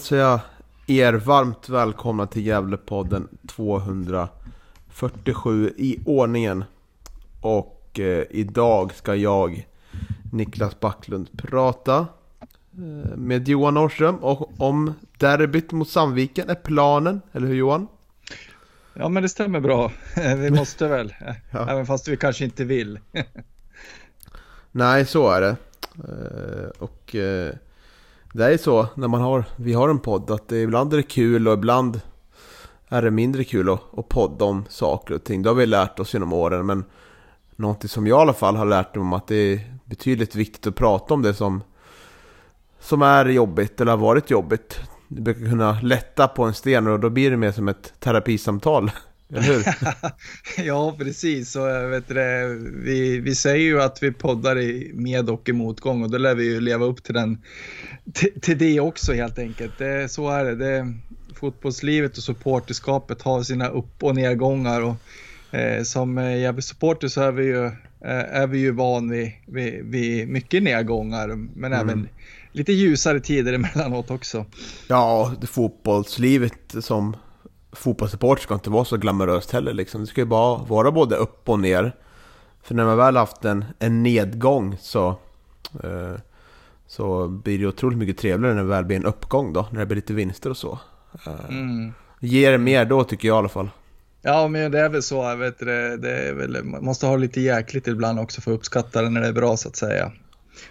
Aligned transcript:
Hälsar 0.00 0.16
jag 0.16 0.40
er 0.86 1.12
varmt 1.12 1.68
välkomna 1.68 2.26
till 2.26 2.46
Gävlepodden 2.46 3.28
247 3.48 5.72
i 5.76 5.98
ordningen. 6.06 6.64
Och 7.40 8.00
eh, 8.00 8.24
idag 8.30 8.94
ska 8.94 9.14
jag, 9.14 9.68
Niklas 10.32 10.80
Backlund, 10.80 11.28
prata 11.38 11.98
eh, 12.72 13.16
med 13.16 13.48
Johan 13.48 13.74
Norrström 13.74 14.16
och 14.16 14.60
om 14.60 14.94
derbyt 15.18 15.72
mot 15.72 15.88
Sandviken 15.88 16.50
är 16.50 16.54
planen, 16.54 17.20
eller 17.32 17.46
hur 17.46 17.54
Johan? 17.54 17.88
Ja, 18.94 19.08
men 19.08 19.22
det 19.22 19.28
stämmer 19.28 19.60
bra. 19.60 19.92
Vi 20.36 20.50
måste 20.50 20.88
väl, 20.88 21.14
Ja. 21.50 21.70
även 21.70 21.86
fast 21.86 22.08
vi 22.08 22.16
kanske 22.16 22.44
inte 22.44 22.64
vill. 22.64 22.98
Nej, 24.72 25.06
så 25.06 25.30
är 25.30 25.40
det. 25.40 25.56
Eh, 25.98 26.68
och 26.78 27.14
eh, 27.14 27.54
det 28.32 28.44
är 28.44 28.56
så 28.56 28.86
när 28.94 29.08
man 29.08 29.20
har, 29.20 29.44
vi 29.56 29.72
har 29.72 29.88
en 29.88 29.98
podd 29.98 30.30
att 30.30 30.48
det, 30.48 30.62
ibland 30.62 30.92
är 30.92 30.96
det 30.96 31.02
kul 31.02 31.48
och 31.48 31.54
ibland 31.54 32.00
är 32.88 33.02
det 33.02 33.10
mindre 33.10 33.44
kul 33.44 33.70
att, 33.70 33.98
att 33.98 34.08
podda 34.08 34.44
om 34.44 34.64
saker 34.68 35.14
och 35.14 35.24
ting. 35.24 35.42
Det 35.42 35.50
har 35.50 35.54
vi 35.54 35.66
lärt 35.66 36.00
oss 36.00 36.14
genom 36.14 36.32
åren. 36.32 36.66
Men 36.66 36.84
någonting 37.56 37.88
som 37.88 38.06
jag 38.06 38.18
i 38.18 38.22
alla 38.22 38.32
fall 38.32 38.56
har 38.56 38.64
lärt 38.64 38.94
mig 38.94 39.02
om 39.02 39.12
att 39.12 39.26
det 39.26 39.34
är 39.34 39.74
betydligt 39.84 40.34
viktigt 40.34 40.66
att 40.66 40.74
prata 40.74 41.14
om 41.14 41.22
det 41.22 41.34
som, 41.34 41.62
som 42.80 43.02
är 43.02 43.26
jobbigt 43.26 43.80
eller 43.80 43.90
har 43.92 43.98
varit 43.98 44.30
jobbigt. 44.30 44.80
Det 45.08 45.20
brukar 45.20 45.46
kunna 45.46 45.80
lätta 45.82 46.28
på 46.28 46.44
en 46.44 46.54
sten 46.54 46.86
och 46.86 47.00
då 47.00 47.10
blir 47.10 47.30
det 47.30 47.36
mer 47.36 47.52
som 47.52 47.68
ett 47.68 48.00
terapisamtal. 48.00 48.90
Eller 49.30 49.42
hur? 49.42 49.64
ja, 50.64 50.96
precis. 50.98 51.50
Så, 51.50 51.58
jag 51.58 51.88
vet 51.88 52.08
det, 52.08 52.58
vi, 52.72 53.20
vi 53.20 53.34
säger 53.34 53.64
ju 53.64 53.82
att 53.82 54.02
vi 54.02 54.12
poddar 54.12 54.58
i 54.58 54.90
med 54.94 55.30
och 55.30 55.48
i 55.48 55.52
motgång 55.52 56.02
och 56.02 56.10
då 56.10 56.18
lär 56.18 56.34
vi 56.34 56.44
ju 56.44 56.60
leva 56.60 56.86
upp 56.86 57.02
till, 57.02 57.14
den, 57.14 57.38
till, 58.12 58.40
till 58.40 58.58
det 58.58 58.80
också 58.80 59.12
helt 59.12 59.38
enkelt. 59.38 59.78
Det, 59.78 60.08
så 60.08 60.30
är 60.30 60.44
det. 60.44 60.54
det. 60.54 60.94
Fotbollslivet 61.34 62.16
och 62.16 62.22
supporterskapet 62.22 63.22
har 63.22 63.42
sina 63.42 63.68
upp 63.68 64.02
och 64.02 64.14
nedgångar 64.14 64.80
och 64.80 64.96
eh, 65.58 65.82
som 65.82 66.18
eh, 66.18 66.38
Gävle-supporter 66.38 67.08
så 67.08 67.20
är 67.22 67.32
vi 67.32 67.44
ju, 67.44 67.66
eh, 67.66 68.40
är 68.40 68.46
vi 68.46 68.58
ju 68.58 68.70
van 68.70 69.10
vid, 69.10 69.32
vid, 69.46 69.84
vid 69.84 70.28
mycket 70.28 70.62
nedgångar 70.62 71.28
men 71.56 71.72
även 71.72 72.08
lite 72.52 72.72
ljusare 72.72 73.20
tider 73.20 73.52
emellanåt 73.52 74.10
också. 74.10 74.44
Ja, 74.88 75.34
det 75.40 75.46
fotbollslivet 75.46 76.74
som 76.80 77.16
fotbollssupport 77.72 78.40
ska 78.40 78.54
inte 78.54 78.70
vara 78.70 78.84
så 78.84 78.96
glamoröst 78.96 79.50
heller 79.50 79.72
liksom. 79.72 80.00
Det 80.00 80.06
ska 80.06 80.20
ju 80.20 80.24
bara 80.26 80.56
vara 80.64 80.90
både 80.90 81.16
upp 81.16 81.48
och 81.48 81.60
ner. 81.60 81.96
För 82.62 82.74
när 82.74 82.84
man 82.84 82.96
väl 82.96 83.16
haft 83.16 83.44
en, 83.44 83.64
en 83.78 84.02
nedgång 84.02 84.76
så, 84.80 85.08
eh, 85.84 86.14
så 86.86 87.28
blir 87.28 87.58
det 87.58 87.66
otroligt 87.66 87.98
mycket 87.98 88.18
trevligare 88.18 88.54
när 88.54 88.62
det 88.62 88.68
väl 88.68 88.84
blir 88.84 88.96
en 88.96 89.06
uppgång 89.06 89.52
då. 89.52 89.66
När 89.70 89.80
det 89.80 89.86
blir 89.86 89.96
lite 89.96 90.12
vinster 90.14 90.50
och 90.50 90.56
så. 90.56 90.78
Eh, 91.26 91.32
Mm. 91.48 91.92
Ger 92.22 92.58
mer 92.58 92.84
då 92.84 93.04
tycker 93.04 93.28
jag 93.28 93.34
i 93.34 93.38
alla 93.38 93.48
fall. 93.48 93.70
Ja, 94.22 94.48
men 94.48 94.72
det 94.72 94.80
är 94.80 94.88
väl 94.88 95.02
så. 95.02 95.16
Jag 95.16 95.36
vet 95.36 95.58
det, 95.58 95.96
det 95.96 96.10
är 96.10 96.34
väl, 96.34 96.64
man 96.64 96.84
måste 96.84 97.06
ha 97.06 97.16
lite 97.16 97.40
jäkligt 97.40 97.86
ibland 97.88 98.20
också 98.20 98.40
för 98.40 98.50
att 98.52 98.58
uppskatta 98.58 99.02
det 99.02 99.10
när 99.10 99.20
det 99.20 99.26
är 99.28 99.32
bra 99.32 99.56
så 99.56 99.68
att 99.68 99.76
säga. 99.76 100.12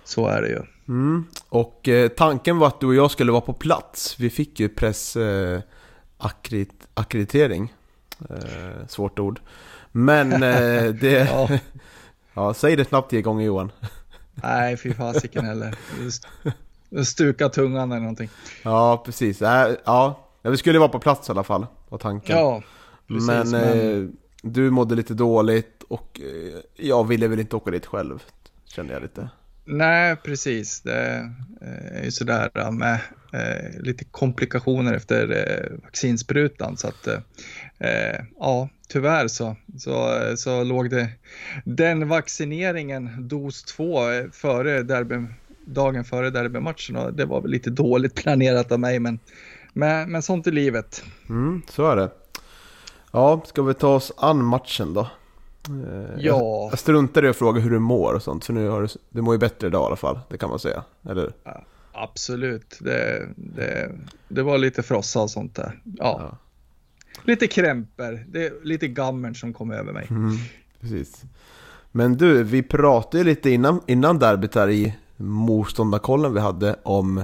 Så 0.04 0.28
är 0.28 0.42
det 0.42 0.48
ju. 0.48 0.62
Mm. 0.88 1.24
Och 1.50 1.88
eh, 1.88 2.08
tanken 2.08 2.58
var 2.58 2.68
att 2.68 2.80
du 2.80 2.88
och 2.88 2.96
jag 2.96 3.12
skulle 3.12 3.32
vara 3.32 3.42
på 3.42 3.54
plats. 3.54 4.16
Vi 4.20 4.30
fick 4.30 4.60
ju 4.60 4.70
press 4.70 5.16
eh, 5.16 5.60
akkredit- 6.20 6.88
akkreditering. 6.94 7.74
Eh, 8.30 8.88
svårt 8.88 9.20
ord. 9.20 9.40
Men 9.92 10.34
eh, 10.34 10.84
det... 10.94 11.28
Ja. 11.32 11.50
ja, 12.34 12.54
säg 12.54 12.76
det 12.76 12.86
snabbt 12.86 13.10
tio 13.10 13.22
gånger 13.22 13.46
Johan. 13.46 13.72
Nej, 14.34 14.78
fy 14.78 14.94
fasiken 14.94 15.46
heller. 15.46 15.76
Stuka 17.06 17.50
tungan 17.50 17.92
eller 17.92 18.02
någonting. 18.02 18.30
Ja, 18.64 19.02
precis. 19.06 19.42
Äh, 19.42 19.72
ja, 19.86 20.28
vi 20.42 20.58
skulle 20.58 20.80
vara 20.80 20.90
på 20.90 21.00
plats 21.00 21.30
i 21.30 21.32
alla 21.32 21.44
fall, 21.44 21.66
var 21.90 21.98
tanken. 21.98 22.38
Ja, 22.38 22.62
precis. 23.08 23.28
men 23.28 23.50
Men, 23.50 24.04
eh, 24.04 24.10
du 24.42 24.70
mådde 24.70 24.96
lite 24.96 25.14
dåligt 25.14 25.84
och 25.90 26.22
eh, 26.24 26.60
jag 26.76 27.08
ville 27.08 27.28
väl 27.28 27.40
inte 27.40 27.56
åka 27.56 27.72
dit 27.72 27.86
själv, 27.86 28.24
kände 28.66 28.94
jag 28.94 29.02
lite. 29.02 29.30
nej, 29.66 30.16
precis. 30.16 30.82
Det 30.82 31.16
eh, 31.62 32.00
är 32.00 32.04
ju 32.04 32.12
sådär 32.12 32.72
med 32.72 33.00
eh, 33.34 33.82
lite 33.82 34.06
komplikationer 34.06 34.94
efter 34.94 35.32
eh, 35.32 35.84
vaccinsprutan. 35.84 36.78
Så 36.78 36.88
att, 36.88 37.08
eh, 37.78 38.20
ja, 38.40 38.70
tyvärr 38.88 39.28
så, 39.28 39.56
så, 39.78 40.20
så 40.38 40.64
låg 40.64 40.90
det 40.90 41.10
den 41.66 42.08
vaccineringen, 42.08 43.28
dos 43.28 43.64
två, 43.64 44.10
eh, 44.10 44.26
före 44.32 44.84
derby, 44.84 45.16
dagen 45.66 46.04
före 46.04 46.30
derbymatchen 46.30 46.96
och 46.96 47.14
det 47.14 47.26
var 47.26 47.42
väl 47.42 47.52
lite 47.52 47.70
dåligt 47.70 48.16
planerat 48.16 48.72
av 48.72 48.80
mig 48.80 49.00
men, 49.00 49.20
men, 49.74 50.12
men 50.12 50.22
sånt 50.22 50.48
är 50.48 50.52
livet. 50.52 51.04
Mm, 51.30 51.62
så 51.70 51.92
är 51.92 51.96
det. 51.96 52.10
Ja, 53.12 53.42
ska 53.46 53.62
vi 53.62 53.74
ta 53.74 53.96
oss 53.96 54.12
an 54.18 54.46
matchen 54.46 54.94
då? 54.94 55.02
Eh, 55.02 55.08
Ja. 56.18 56.68
Jag, 56.72 56.80
struntar 56.80 57.26
i 57.26 57.28
att 57.28 57.36
fråga 57.36 57.62
hur 57.62 57.70
du 57.70 57.80
mår 57.80 58.14
och 58.14 58.24
sånt, 58.24 58.46
för 58.46 58.54
nu 58.54 58.68
har 58.68 58.82
du, 58.82 58.88
du 59.10 59.22
mår 59.22 59.34
ju 59.34 59.40
bättre 59.40 59.68
idag 59.68 59.84
i 59.84 59.86
alla 59.86 59.96
fall, 59.96 60.20
det 60.30 60.38
kan 60.38 60.50
man 60.50 60.60
säga. 60.60 60.84
Eller 61.10 61.22
hur? 61.22 61.34
Absolut, 62.02 62.78
det, 62.80 63.30
det, 63.36 63.92
det 64.28 64.44
var 64.44 64.58
lite 64.58 64.84
frossa 64.84 65.22
och 65.22 65.30
sånt 65.30 65.56
där. 65.56 65.82
Ja. 65.84 66.18
Ja. 66.20 66.38
Lite 67.24 67.48
krämper, 67.48 68.26
det 68.28 68.46
är 68.46 68.54
lite 68.64 68.88
gammern 68.88 69.36
som 69.36 69.54
kom 69.54 69.72
över 69.72 69.94
mig. 69.94 70.08
Mm, 70.10 70.38
precis. 70.80 71.24
Men 71.92 72.18
du, 72.18 72.44
vi 72.44 72.64
pratade 72.64 73.24
lite 73.24 73.50
innan, 73.50 73.82
innan 73.88 74.20
derbyt 74.20 74.56
här 74.56 74.70
i 74.70 74.96
motståndarkollen 75.18 76.34
vi 76.34 76.40
hade 76.40 76.76
om 76.84 77.24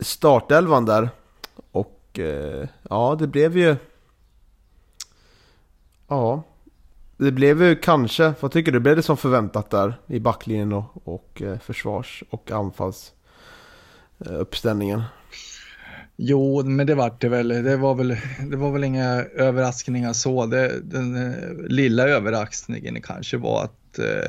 startelvan 0.00 0.84
där. 0.84 1.10
Och 1.70 2.18
eh, 2.18 2.68
ja, 2.90 3.16
det 3.18 3.26
blev 3.26 3.58
ju... 3.58 3.76
Ja, 6.08 6.42
det 7.16 7.32
blev 7.32 7.62
ju 7.62 7.76
kanske, 7.76 8.34
vad 8.40 8.52
tycker 8.52 8.72
du, 8.72 8.80
blev 8.80 8.96
det 8.96 9.02
som 9.02 9.16
förväntat 9.16 9.70
där 9.70 10.00
i 10.06 10.20
backlinjen 10.20 10.72
och, 10.72 11.08
och 11.08 11.42
eh, 11.42 11.58
försvars 11.58 12.24
och 12.30 12.50
anfalls 12.50 13.12
uppställningen? 14.18 15.02
Jo, 16.16 16.62
men 16.64 16.86
det 16.86 16.94
var 16.94 17.16
det 17.18 17.28
väl. 17.28 17.48
Det 17.48 17.76
var 17.76 17.94
väl, 17.94 18.16
det 18.50 18.56
var 18.56 18.70
väl 18.70 18.84
inga 18.84 19.24
överraskningar 19.34 20.12
så. 20.12 20.46
Det, 20.46 20.80
den 20.80 21.16
eh, 21.16 21.54
lilla 21.68 22.08
överraskningen 22.08 23.02
kanske 23.02 23.36
var 23.36 23.64
att, 23.64 23.98
eh, 23.98 24.28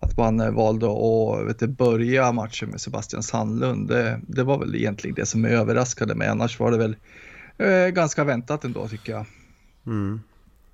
att 0.00 0.16
man 0.16 0.40
eh, 0.40 0.50
valde 0.50 0.86
att 0.86 1.48
vet 1.48 1.58
du, 1.58 1.66
börja 1.66 2.32
matchen 2.32 2.68
med 2.68 2.80
Sebastian 2.80 3.22
Sandlund. 3.22 3.88
Det, 3.88 4.20
det 4.26 4.42
var 4.42 4.58
väl 4.58 4.74
egentligen 4.74 5.14
det 5.14 5.26
som 5.26 5.44
överraskade 5.44 6.14
mig. 6.14 6.28
Annars 6.28 6.60
var 6.60 6.70
det 6.70 6.78
väl 6.78 6.96
eh, 7.58 7.88
ganska 7.88 8.24
väntat 8.24 8.64
ändå 8.64 8.88
tycker 8.88 9.12
jag. 9.12 9.26
Mm. 9.86 10.20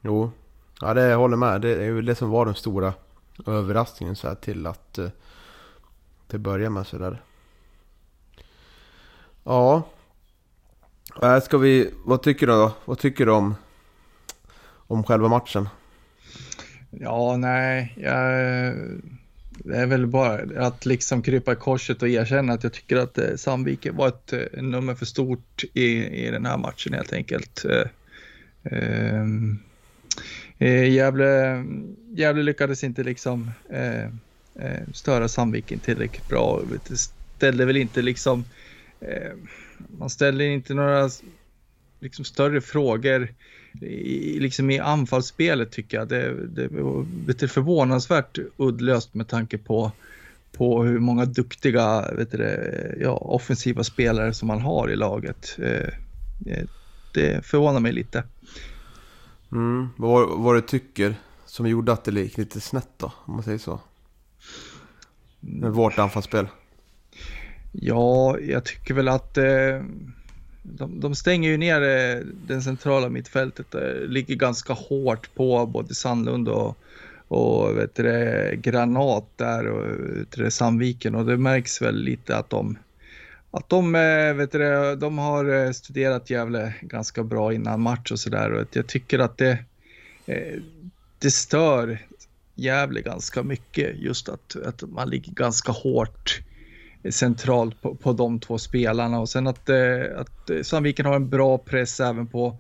Jo, 0.02 0.31
ja 0.81 0.94
det 0.94 1.14
håller 1.14 1.37
med. 1.37 1.60
Det 1.60 1.75
är 1.75 1.84
ju 1.84 2.02
det 2.02 2.14
som 2.14 2.31
var 2.31 2.46
den 2.46 2.55
stora 2.55 2.94
överraskningen 3.46 4.17
så 4.17 4.28
här 4.28 4.34
till 4.34 4.67
att 4.67 4.99
eh, 4.99 5.08
till 6.28 6.40
börja 6.40 6.70
med 6.70 6.87
sådär. 6.87 7.22
Ja. 9.44 9.88
Äh, 11.23 11.41
ska 11.41 11.58
vi, 11.58 11.91
vad 12.05 12.23
tycker 12.23 12.46
du 12.46 12.52
då? 12.52 12.73
Vad 12.85 12.99
tycker 12.99 13.26
du 13.26 13.32
om, 13.32 13.55
om 14.87 15.05
själva 15.05 15.29
matchen? 15.29 15.69
Ja, 16.91 17.37
nej, 17.37 17.94
jag, 17.96 18.75
det 19.49 19.76
är 19.76 19.87
väl 19.87 20.06
bara 20.06 20.67
att 20.67 20.87
liksom 20.87 21.23
krypa 21.23 21.52
i 21.52 21.56
korset 21.56 22.02
och 22.02 22.08
erkänna 22.08 22.52
att 22.52 22.62
jag 22.62 22.73
tycker 22.73 22.96
att 22.96 23.19
eh, 23.19 23.37
Sandviken 23.37 23.96
var 23.96 24.08
ett 24.08 24.32
eh, 24.32 24.62
nummer 24.62 24.94
för 24.94 25.06
stort 25.06 25.64
i, 25.75 26.05
i 26.26 26.31
den 26.31 26.46
här 26.46 26.58
matchen 26.58 26.94
helt 26.94 27.12
enkelt. 27.12 27.64
Eh, 27.64 27.87
eh 30.58 30.91
Gävle, 30.93 31.64
Gävle 32.14 32.43
lyckades 32.43 32.85
inte 32.85 33.02
liksom 33.02 33.50
eh, 33.70 34.11
störa 34.93 35.29
Sandviken 35.29 35.79
tillräckligt 35.79 36.29
bra. 36.29 36.62
Ställde 37.37 37.64
väl 37.64 37.76
inte 37.76 38.02
liksom, 38.02 38.44
man 39.99 40.11
ställde 40.11 40.46
inte 40.46 40.75
några 40.75 41.11
liksom 42.00 42.25
större 42.25 42.61
frågor 42.61 43.35
i, 43.81 44.41
liksom 44.41 44.70
i 44.70 44.79
anfallsspelet 44.79 45.73
tycker 45.73 45.96
jag. 45.96 46.08
Det, 46.08 46.46
det, 46.46 47.43
är 47.43 47.46
förvånansvärt 47.46 48.38
uddlöst 48.56 49.14
med 49.14 49.29
tanke 49.29 49.58
på, 49.58 49.93
på 50.52 50.85
hur 50.85 50.99
många 50.99 51.25
duktiga 51.25 52.12
vet 52.12 52.31
du, 52.32 52.99
ja, 53.00 53.17
offensiva 53.17 53.85
spelare 53.85 54.35
som 54.35 54.49
man 54.49 54.61
har 54.61 54.91
i 54.91 54.96
laget. 54.96 55.58
Eh, 55.58 55.94
det 57.14 57.46
förvånar 57.46 57.81
mig 57.81 57.93
lite. 57.93 58.25
Mm, 59.52 59.88
vad, 59.96 60.38
vad 60.38 60.55
du 60.55 60.61
tycker 60.61 61.14
som 61.46 61.69
gjorde 61.69 61.93
att 61.93 62.05
det 62.05 62.20
gick 62.20 62.38
lite 62.38 62.61
snett 62.61 62.91
då, 62.96 63.12
om 63.25 63.35
man 63.35 63.43
säger 63.43 63.58
så? 63.58 63.81
Med 65.41 65.73
vårt 65.73 65.99
anfallsspel. 65.99 66.46
Ja, 67.80 68.38
jag 68.40 68.64
tycker 68.64 68.94
väl 68.94 69.08
att 69.08 69.38
eh, 69.38 69.82
de, 70.62 71.00
de, 71.00 71.14
stänger 71.14 71.50
ju 71.50 71.56
ner 71.56 71.82
eh, 71.82 72.22
den 72.46 72.62
centrala 72.62 73.08
mittfältet. 73.08 73.70
Det 73.70 74.06
ligger 74.06 74.34
ganska 74.34 74.72
hårt 74.72 75.34
på 75.34 75.66
både 75.66 75.94
Sandlund 75.94 76.48
och, 76.48 76.78
och 77.28 77.78
vet 77.78 77.94
du, 77.94 78.60
Granat 78.62 79.24
där 79.36 79.66
och 79.66 79.86
vet 80.18 80.30
du, 80.30 80.50
Sandviken 80.50 81.14
och 81.14 81.26
det 81.26 81.36
märks 81.36 81.82
väl 81.82 81.96
lite 81.96 82.36
att 82.36 82.50
de 82.50 82.78
att 83.50 83.68
de, 83.68 83.94
eh, 83.94 84.34
vet 84.34 84.52
du, 84.52 84.96
de 84.96 85.18
har 85.18 85.64
eh, 85.64 85.70
studerat 85.70 86.30
Gävle 86.30 86.74
ganska 86.80 87.22
bra 87.22 87.52
innan 87.52 87.80
match 87.80 88.12
och 88.12 88.20
sådär 88.20 88.52
och 88.52 88.66
jag 88.72 88.86
tycker 88.86 89.18
att 89.18 89.38
det, 89.38 89.58
det 91.18 91.30
stör 91.30 91.98
Gävle 92.54 93.00
ganska 93.00 93.42
mycket 93.42 93.96
just 93.98 94.28
att, 94.28 94.56
att 94.66 94.82
man 94.82 95.10
ligger 95.10 95.32
ganska 95.32 95.72
hårt 95.72 96.42
centralt 97.10 97.82
på, 97.82 97.94
på 97.94 98.12
de 98.12 98.40
två 98.40 98.58
spelarna 98.58 99.20
och 99.20 99.28
sen 99.28 99.46
att, 99.46 99.68
eh, 99.68 100.02
att 100.16 100.50
eh, 100.50 100.62
Sandviken 100.62 101.06
har 101.06 101.16
en 101.16 101.28
bra 101.28 101.58
press 101.58 102.00
även 102.00 102.26
på, 102.26 102.56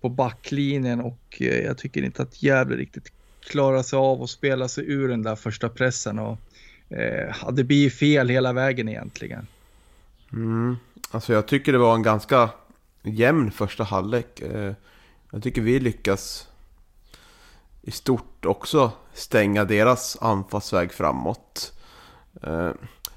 på 0.00 0.08
backlinjen 0.08 1.00
och 1.00 1.36
eh, 1.40 1.60
jag 1.60 1.78
tycker 1.78 2.02
inte 2.02 2.22
att 2.22 2.42
Gävle 2.42 2.76
riktigt 2.76 3.12
klarar 3.40 3.82
sig 3.82 3.96
av 3.96 4.22
att 4.22 4.30
spela 4.30 4.68
sig 4.68 4.92
ur 4.92 5.08
den 5.08 5.22
där 5.22 5.36
första 5.36 5.68
pressen 5.68 6.18
och 6.18 6.38
eh, 6.88 7.50
det 7.52 7.64
blir 7.64 7.90
fel 7.90 8.28
hela 8.28 8.52
vägen 8.52 8.88
egentligen. 8.88 9.46
Mm. 10.32 10.76
Alltså 11.10 11.32
jag 11.32 11.46
tycker 11.46 11.72
det 11.72 11.78
var 11.78 11.94
en 11.94 12.02
ganska 12.02 12.50
jämn 13.02 13.50
första 13.50 13.84
halvlek. 13.84 14.40
Eh, 14.40 14.72
jag 15.30 15.42
tycker 15.42 15.62
vi 15.62 15.80
lyckas 15.80 16.48
i 17.82 17.90
stort 17.90 18.44
också 18.46 18.92
stänga 19.12 19.64
deras 19.64 20.16
anfallsväg 20.20 20.92
framåt. 20.92 21.72
Eh, 22.42 22.70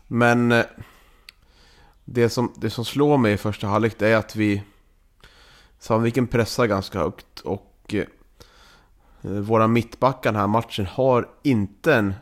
men 0.07 0.52
eh, 0.52 0.66
det 2.06 2.30
som, 2.30 2.54
det 2.56 2.69
som 2.69 2.86
slår 2.86 3.18
mig 3.18 3.34
i 3.34 3.38
första 3.38 3.68
halvlek 3.68 4.02
är 4.02 4.16
att 4.16 4.36
vi 4.36 4.63
Sandviken 5.80 6.28
pressar 6.28 6.66
ganska 6.66 7.00
högt 7.00 7.40
och 7.40 7.94
eh, 7.94 8.06
våra 9.22 9.68
mittbackar 9.68 10.31
den 10.31 10.42
här 10.42 10.48
matchen 10.48 10.86
har 10.86 11.30
inte 11.44 11.96
en, 11.96 12.13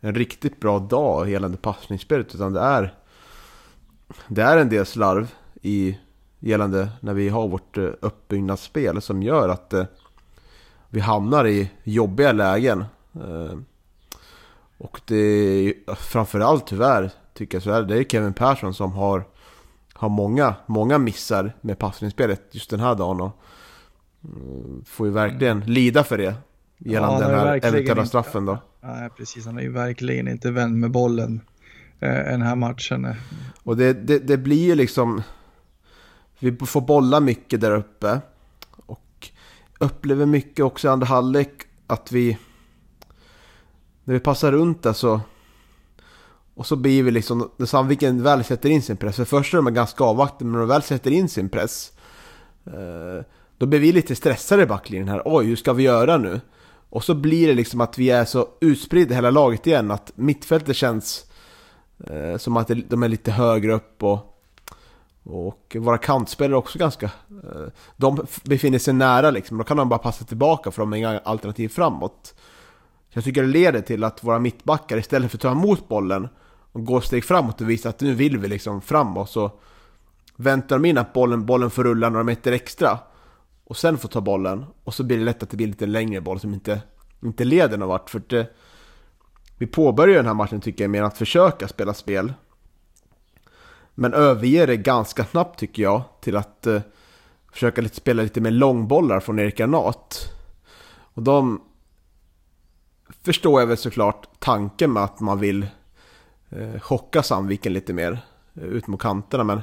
en 0.00 0.14
riktigt 0.14 0.60
bra 0.60 0.78
dag 0.78 1.30
gällande 1.30 1.56
passningsspelet 1.56 2.34
utan 2.34 2.52
det 2.52 2.60
är 2.60 2.94
det 4.28 4.42
är 4.42 4.56
en 4.56 4.68
del 4.68 4.86
slarv 4.86 5.34
i 5.62 5.98
gällande 6.38 6.88
när 7.00 7.14
vi 7.14 7.28
har 7.28 7.48
vårt 7.48 7.78
eh, 7.78 7.90
uppbyggnadsspel 8.00 9.02
som 9.02 9.22
gör 9.22 9.48
att 9.48 9.74
vi 10.94 11.00
hamnar 11.00 11.46
i 11.46 11.70
jobbiga 11.82 12.32
lägen. 12.32 12.84
Eh, 13.14 13.58
och 14.82 15.00
det 15.04 15.16
är 15.16 15.94
framförallt 15.94 16.66
tyvärr, 16.66 17.10
tycker 17.34 17.56
jag 17.56 17.62
så 17.62 17.70
är 17.70 17.82
det 17.82 17.98
är 17.98 18.04
Kevin 18.04 18.32
Persson 18.32 18.74
som 18.74 18.92
har, 18.92 19.24
har 19.92 20.08
många, 20.08 20.54
många 20.66 20.98
missar 20.98 21.52
med 21.60 21.78
passningsspelet 21.78 22.42
just 22.50 22.70
den 22.70 22.80
här 22.80 22.94
dagen. 22.94 23.20
Och 23.20 23.42
mm, 24.24 24.84
får 24.86 25.06
ju 25.06 25.12
verkligen 25.12 25.60
lida 25.60 26.04
för 26.04 26.18
det. 26.18 26.34
Gällande 26.78 27.24
ja, 27.24 27.28
den 27.28 27.38
här 27.38 27.60
eventuella 27.64 28.06
straffen 28.06 28.46
då. 28.46 28.58
Ja, 28.80 29.08
precis. 29.16 29.46
Han 29.46 29.58
är 29.58 29.62
ju 29.62 29.72
verkligen 29.72 30.28
inte 30.28 30.50
vän 30.50 30.80
med 30.80 30.90
bollen 30.90 31.40
eh, 32.00 32.08
den 32.08 32.42
här 32.42 32.56
matchen. 32.56 33.14
Och 33.62 33.76
det, 33.76 33.92
det, 33.92 34.18
det 34.18 34.36
blir 34.36 34.64
ju 34.64 34.74
liksom... 34.74 35.22
Vi 36.38 36.56
får 36.56 36.80
bolla 36.80 37.20
mycket 37.20 37.60
där 37.60 37.70
uppe 37.70 38.20
upplever 39.82 40.26
mycket 40.26 40.64
också 40.64 40.88
i 40.88 40.90
andra 40.90 41.06
halvlek 41.06 41.62
att 41.86 42.12
vi... 42.12 42.38
När 44.04 44.14
vi 44.14 44.20
passar 44.20 44.52
runt 44.52 44.82
där 44.82 44.92
så... 44.92 45.20
Och 46.54 46.66
så 46.66 46.76
blir 46.76 47.02
vi 47.02 47.10
liksom, 47.10 47.50
när 47.56 47.66
Sandviken 47.66 48.22
väl 48.22 48.44
sätter 48.44 48.68
in 48.68 48.82
sin 48.82 48.96
press, 48.96 49.16
för 49.16 49.24
först 49.24 49.54
är 49.54 49.58
de 49.58 49.74
ganska 49.74 50.04
avvaktande, 50.04 50.44
men 50.44 50.52
när 50.52 50.58
de 50.58 50.68
väl 50.68 50.82
sätter 50.82 51.10
in 51.10 51.28
sin 51.28 51.48
press 51.48 51.92
eh, 52.66 53.24
Då 53.58 53.66
blir 53.66 53.80
vi 53.80 53.92
lite 53.92 54.14
stressade 54.14 54.62
i 54.62 54.66
backlinjen 54.66 55.08
här, 55.08 55.22
oj 55.24 55.46
hur 55.46 55.56
ska 55.56 55.72
vi 55.72 55.82
göra 55.82 56.16
nu? 56.16 56.40
Och 56.90 57.04
så 57.04 57.14
blir 57.14 57.48
det 57.48 57.54
liksom 57.54 57.80
att 57.80 57.98
vi 57.98 58.10
är 58.10 58.24
så 58.24 58.48
utspridda 58.60 59.14
hela 59.14 59.30
laget 59.30 59.66
igen, 59.66 59.90
att 59.90 60.12
mittfältet 60.14 60.76
känns 60.76 61.26
eh, 62.06 62.36
som 62.36 62.56
att 62.56 62.70
de 62.88 63.02
är 63.02 63.08
lite 63.08 63.30
högre 63.32 63.72
upp 63.72 64.02
och 64.02 64.28
och 65.24 65.76
våra 65.80 65.98
kantspelare 65.98 66.54
är 66.54 66.58
också 66.58 66.78
ganska... 66.78 67.06
Eh, 67.30 67.66
de 67.96 68.26
befinner 68.44 68.78
sig 68.78 68.94
nära 68.94 69.30
liksom, 69.30 69.58
då 69.58 69.64
kan 69.64 69.76
de 69.76 69.88
bara 69.88 69.98
passa 69.98 70.24
tillbaka 70.24 70.70
för 70.70 70.82
de 70.82 70.92
har 70.92 70.98
inga 70.98 71.18
alternativ 71.18 71.68
framåt. 71.68 72.34
Jag 73.14 73.24
tycker 73.24 73.42
det 73.42 73.48
leder 73.48 73.80
till 73.80 74.04
att 74.04 74.24
våra 74.24 74.38
mittbackar 74.38 74.96
istället 74.96 75.30
för 75.30 75.38
att 75.38 75.42
ta 75.42 75.50
emot 75.50 75.88
bollen 75.88 76.28
och 76.72 76.84
gå 76.84 77.00
steg 77.00 77.24
framåt 77.24 77.60
och 77.60 77.70
visa 77.70 77.88
att 77.88 78.00
nu 78.00 78.14
vill 78.14 78.38
vi 78.38 78.48
liksom 78.48 78.82
framåt 78.82 79.30
så 79.30 79.50
väntar 80.36 80.76
de 80.76 80.84
in 80.84 80.98
att 80.98 81.12
bollen, 81.12 81.46
bollen 81.46 81.70
får 81.70 81.84
rulla 81.84 82.08
några 82.08 82.24
meter 82.24 82.52
extra 82.52 82.98
och 83.64 83.76
sen 83.76 83.98
får 83.98 84.08
ta 84.08 84.20
bollen 84.20 84.64
och 84.84 84.94
så 84.94 85.04
blir 85.04 85.18
det 85.18 85.24
lätt 85.24 85.42
att 85.42 85.50
det 85.50 85.56
blir 85.56 85.66
lite 85.66 85.86
längre 85.86 86.20
boll 86.20 86.40
som 86.40 86.54
inte, 86.54 86.82
inte 87.22 87.44
leder 87.44 87.78
någon 87.78 87.88
vart. 87.88 88.10
För 88.10 88.22
det, 88.26 88.40
eh, 88.40 88.46
vi 89.58 89.66
påbörjar 89.66 90.16
den 90.16 90.26
här 90.26 90.34
matchen 90.34 90.60
tycker 90.60 90.84
jag 90.84 90.90
med 90.90 91.04
att 91.04 91.18
försöka 91.18 91.68
spela 91.68 91.94
spel 91.94 92.32
men 93.94 94.14
överger 94.14 94.66
det 94.66 94.76
ganska 94.76 95.24
snabbt 95.24 95.58
tycker 95.58 95.82
jag 95.82 96.02
till 96.20 96.36
att 96.36 96.66
eh, 96.66 96.80
försöka 97.52 97.80
lite, 97.80 97.96
spela 97.96 98.22
lite 98.22 98.40
mer 98.40 98.50
långbollar 98.50 99.20
från 99.20 99.38
Erik 99.38 99.56
Granat. 99.56 100.32
Och 101.14 101.22
de 101.22 101.62
förstår 103.24 103.60
jag 103.60 103.66
väl 103.66 103.76
såklart 103.76 104.28
tanken 104.38 104.92
med 104.92 105.02
att 105.02 105.20
man 105.20 105.40
vill 105.40 105.66
eh, 106.50 106.80
chocka 106.80 107.22
Sandviken 107.22 107.72
lite 107.72 107.92
mer 107.92 108.18
eh, 108.54 108.64
ut 108.64 108.86
mot 108.86 109.00
kanterna. 109.00 109.44
Men 109.44 109.60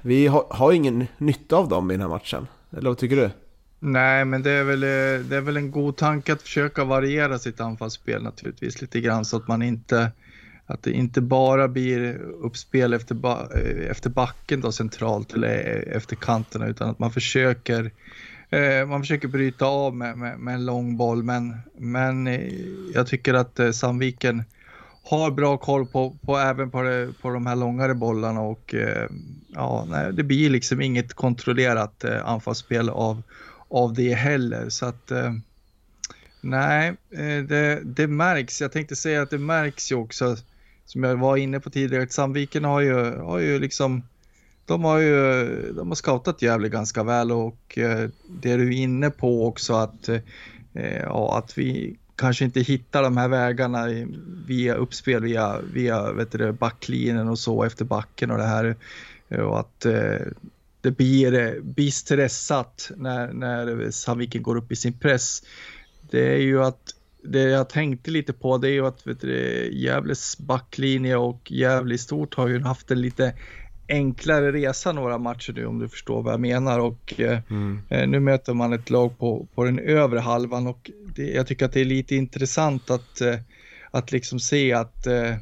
vi 0.00 0.26
har, 0.26 0.46
har 0.50 0.72
ingen 0.72 1.06
nytta 1.18 1.56
av 1.56 1.68
dem 1.68 1.90
i 1.90 1.94
den 1.94 2.00
här 2.00 2.08
matchen. 2.08 2.46
Eller 2.70 2.90
vad 2.90 2.98
tycker 2.98 3.16
du? 3.16 3.30
Nej, 3.78 4.24
men 4.24 4.42
det 4.42 4.50
är, 4.50 4.64
väl, 4.64 4.82
eh, 4.82 5.26
det 5.28 5.36
är 5.36 5.40
väl 5.40 5.56
en 5.56 5.70
god 5.70 5.96
tanke 5.96 6.32
att 6.32 6.42
försöka 6.42 6.84
variera 6.84 7.38
sitt 7.38 7.60
anfallsspel 7.60 8.22
naturligtvis 8.22 8.80
lite 8.80 9.00
grann 9.00 9.24
så 9.24 9.36
att 9.36 9.48
man 9.48 9.62
inte 9.62 10.12
att 10.70 10.82
det 10.82 10.92
inte 10.92 11.20
bara 11.20 11.68
blir 11.68 12.14
uppspel 12.20 12.92
efter, 12.92 13.14
ba 13.14 13.48
eh, 13.54 13.90
efter 13.90 14.10
backen 14.10 14.60
då 14.60 14.72
centralt 14.72 15.32
eller 15.32 15.48
eh, 15.48 15.96
efter 15.96 16.16
kanterna 16.16 16.66
utan 16.66 16.90
att 16.90 16.98
man 16.98 17.10
försöker 17.10 17.84
eh, 17.84 17.90
Eh, 18.50 18.86
man 18.86 19.00
försöker 19.00 19.28
bryta 19.28 19.66
av 19.66 19.96
med, 19.96 20.18
med, 20.18 20.38
med, 20.38 20.54
en 20.54 20.64
lång 20.64 20.96
boll 20.96 21.22
men, 21.22 21.56
men 21.78 22.26
eh, 22.26 22.52
jag 22.94 23.06
tycker 23.06 23.34
att 23.34 23.58
eh, 23.58 23.70
Sandviken 23.70 24.42
har 25.02 25.30
bra 25.30 25.56
koll 25.56 25.86
på, 25.86 26.16
på 26.22 26.36
även 26.36 26.70
på, 26.70 26.82
det, 26.82 27.12
på 27.22 27.30
de 27.30 27.46
här 27.46 27.56
långare 27.56 27.94
bollarna 27.94 28.40
och 28.40 28.74
ja, 29.48 29.86
nej, 29.88 30.12
det 30.12 30.22
blir 30.22 30.50
liksom 30.50 30.80
inget 30.80 31.14
kontrollerat 31.14 32.04
anfallsspel 32.04 32.88
av, 32.88 33.22
av 33.68 33.94
det 33.94 34.14
heller 34.14 34.68
så 34.68 34.86
att 34.86 35.12
Nej, 36.40 36.96
det, 37.48 37.80
det 37.84 38.06
märks. 38.06 38.60
Jag 38.60 38.72
tänkte 38.72 38.96
säga 38.96 39.22
att 39.22 39.30
det 39.30 39.38
märks 39.38 39.92
ju 39.92 39.96
också 39.96 40.36
som 40.84 41.04
jag 41.04 41.16
var 41.16 41.36
inne 41.36 41.60
på 41.60 41.70
tidigare, 41.70 42.02
att 42.02 42.12
Sandviken 42.12 42.64
har 42.64 42.80
ju, 42.80 43.16
har 43.16 43.38
ju 43.38 43.58
liksom 43.58 44.02
de 44.66 44.84
har 44.84 44.98
ju 44.98 45.72
de 45.72 45.88
har 45.88 45.94
scoutat 45.94 46.42
Gävle 46.42 46.68
ganska 46.68 47.02
väl 47.02 47.32
och 47.32 47.78
eh, 47.78 48.08
det 48.28 48.50
är 48.50 48.58
du 48.58 48.74
inne 48.74 49.10
på 49.10 49.46
också 49.46 49.74
att, 49.74 50.08
eh, 50.08 50.98
ja, 51.02 51.38
att 51.38 51.58
vi 51.58 51.96
kanske 52.16 52.44
inte 52.44 52.60
hittar 52.60 53.02
de 53.02 53.16
här 53.16 53.28
vägarna 53.28 53.86
via 54.46 54.74
uppspel, 54.74 55.22
via, 55.22 55.60
via 55.72 56.12
vet 56.12 56.32
du, 56.32 56.52
backlinjen 56.52 57.28
och 57.28 57.38
så 57.38 57.64
efter 57.64 57.84
backen 57.84 58.30
och 58.30 58.38
det 58.38 58.46
här. 58.46 58.76
Eh, 59.28 59.40
och 59.40 59.60
att 59.60 59.86
det 60.82 60.90
blir, 60.90 61.60
blir 61.60 61.90
stressat 61.90 62.90
när, 62.96 63.32
när 63.32 63.90
Sandviken 63.90 64.42
går 64.42 64.56
upp 64.56 64.72
i 64.72 64.76
sin 64.76 64.92
press. 64.92 65.42
Det 66.10 66.34
är 66.34 66.40
ju 66.40 66.62
att 66.62 66.94
det 67.22 67.42
jag 67.42 67.68
tänkte 67.68 68.10
lite 68.10 68.32
på 68.32 68.58
det 68.58 68.68
är 68.68 68.72
ju 68.72 68.86
att 68.86 69.06
vet 69.06 69.20
du, 69.20 69.70
Gävles 69.72 70.38
backlinje 70.38 71.16
och 71.16 71.52
Gävle 71.52 71.94
i 71.94 71.98
stort 71.98 72.34
har 72.34 72.48
ju 72.48 72.60
haft 72.60 72.90
en 72.90 73.00
lite 73.00 73.34
enklare 73.90 74.52
resa 74.52 74.92
några 74.92 75.18
matcher 75.18 75.52
nu 75.52 75.66
om 75.66 75.78
du 75.78 75.88
förstår 75.88 76.22
vad 76.22 76.32
jag 76.32 76.40
menar 76.40 76.78
och 76.78 77.20
eh, 77.20 77.38
mm. 77.50 77.80
eh, 77.88 78.08
nu 78.08 78.20
möter 78.20 78.54
man 78.54 78.72
ett 78.72 78.90
lag 78.90 79.18
på, 79.18 79.46
på 79.54 79.64
den 79.64 79.78
övre 79.78 80.18
halvan 80.18 80.66
och 80.66 80.90
det, 81.14 81.30
jag 81.30 81.46
tycker 81.46 81.64
att 81.66 81.72
det 81.72 81.80
är 81.80 81.84
lite 81.84 82.16
intressant 82.16 82.90
att, 82.90 83.20
eh, 83.20 83.34
att 83.90 84.12
liksom 84.12 84.40
se 84.40 84.72
att, 84.72 85.06
eh, 85.06 85.34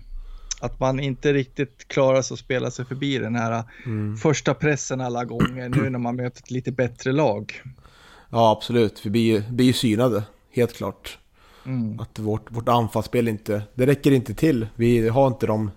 att 0.61 0.81
man 0.81 1.01
inte 1.01 1.33
riktigt 1.33 1.89
klarar 1.89 2.23
sig 2.23 2.35
att 2.35 2.39
spela 2.39 2.71
sig 2.71 2.85
förbi 2.85 3.19
den 3.19 3.35
här 3.35 3.65
mm. 3.87 4.17
första 4.17 4.55
pressen 4.55 5.01
alla 5.01 5.25
gånger 5.25 5.69
nu 5.69 5.91
när 5.91 5.99
man 5.99 6.17
möter 6.17 6.43
ett 6.43 6.51
lite 6.51 6.73
bättre 6.73 7.13
lag. 7.13 7.63
Ja, 8.31 8.51
absolut. 8.51 9.07
Vi 9.07 9.11
blir, 9.11 9.45
blir 9.51 9.67
ju 9.67 9.73
synade, 9.73 10.23
helt 10.53 10.77
klart. 10.77 11.19
Mm. 11.67 12.01
Att 12.01 12.19
vårt, 12.19 12.51
vårt 12.51 12.69
anfallsspel 12.69 13.29
inte, 13.29 13.63
det 13.75 13.87
räcker 13.87 14.11
inte 14.11 14.35
till. 14.35 14.67
Vi 14.75 15.09
har 15.09 15.27
inte 15.27 15.47
de, 15.47 15.71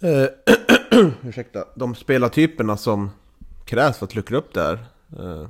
eh, 0.00 0.26
ursäkta, 1.24 1.64
de 1.74 1.94
spelartyperna 1.94 2.76
som 2.76 3.10
krävs 3.64 3.98
för 3.98 4.06
att 4.06 4.14
luckra 4.14 4.36
upp 4.36 4.54
det 4.54 4.60
här. 4.62 4.86
Eh. 5.18 5.48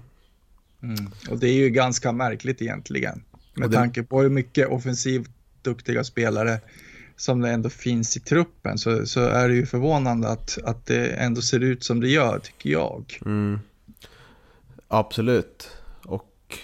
Mm. 0.83 1.11
Och 1.31 1.39
det 1.39 1.49
är 1.49 1.55
ju 1.55 1.71
ganska 1.71 2.13
märkligt 2.13 2.63
egentligen. 2.63 3.25
Med 3.55 3.71
det... 3.71 3.77
tanke 3.77 4.03
på 4.03 4.23
hur 4.23 4.31
mycket 4.31 4.69
offensivt 4.69 5.31
duktiga 5.63 6.05
spelare 6.05 6.61
som 7.17 7.41
det 7.41 7.51
ändå 7.51 7.69
finns 7.69 8.17
i 8.17 8.21
truppen 8.21 8.79
så, 8.79 9.07
så 9.07 9.21
är 9.21 9.49
det 9.49 9.55
ju 9.55 9.67
förvånande 9.67 10.29
att, 10.29 10.59
att 10.65 10.87
det 10.87 11.07
ändå 11.07 11.41
ser 11.43 11.61
ut 11.61 11.85
som 11.85 12.01
det 12.01 12.09
gör, 12.09 12.39
tycker 12.39 12.71
jag. 12.71 13.19
Mm. 13.25 13.61
Absolut. 14.89 15.71
Och, 16.05 16.59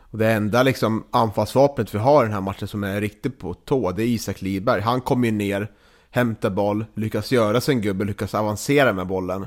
och 0.00 0.18
det 0.18 0.32
enda 0.32 0.62
liksom 0.62 1.04
anfallsvapnet 1.10 1.94
vi 1.94 1.98
har 1.98 2.22
i 2.22 2.26
den 2.26 2.34
här 2.34 2.40
matchen 2.40 2.68
som 2.68 2.84
är 2.84 3.00
riktigt 3.00 3.38
på 3.38 3.54
tå, 3.54 3.90
det 3.92 4.02
är 4.02 4.06
Isak 4.06 4.42
Liberg. 4.42 4.80
Han 4.80 5.00
kommer 5.00 5.28
ju 5.28 5.32
ner, 5.32 5.70
Hämta 6.10 6.50
boll, 6.50 6.84
lyckas 6.94 7.32
göra 7.32 7.60
sin 7.60 7.80
gubbe, 7.80 8.04
lyckas 8.04 8.34
avancera 8.34 8.92
med 8.92 9.06
bollen. 9.06 9.46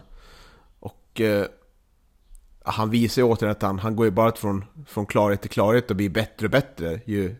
Och 0.79 1.21
eh, 1.21 1.45
han 2.63 2.89
visar 2.89 3.21
ju 3.21 3.27
återigen 3.27 3.51
att 3.51 3.61
han, 3.61 3.79
han 3.79 3.95
går 3.95 4.05
ju 4.05 4.11
bara 4.11 4.31
från, 4.31 4.65
från 4.87 5.05
klarhet 5.05 5.41
till 5.41 5.49
klarhet 5.49 5.89
och 5.89 5.95
blir 5.95 6.09
bättre 6.09 6.45
och 6.47 6.51
bättre 6.51 7.01
ju, 7.05 7.35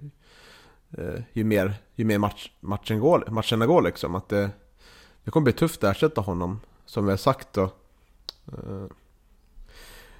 eh, 0.98 1.22
ju 1.34 1.44
mer, 1.44 1.74
ju 1.96 2.06
mer 2.06 2.18
match, 2.18 2.51
matchen 2.60 3.00
går, 3.00 3.25
matcherna 3.27 3.65
går 3.65 3.82
liksom. 3.82 4.15
Att 4.15 4.30
det, 4.30 4.50
det 5.24 5.32
kommer 5.32 5.44
bli 5.44 5.53
tufft 5.53 5.84
att 5.84 5.96
ersätta 5.96 6.22
honom, 6.22 6.60
som 6.86 7.06
vi 7.06 7.12
har 7.12 7.18
sagt 7.18 7.53
då. 7.53 7.63
Eh, 8.48 8.88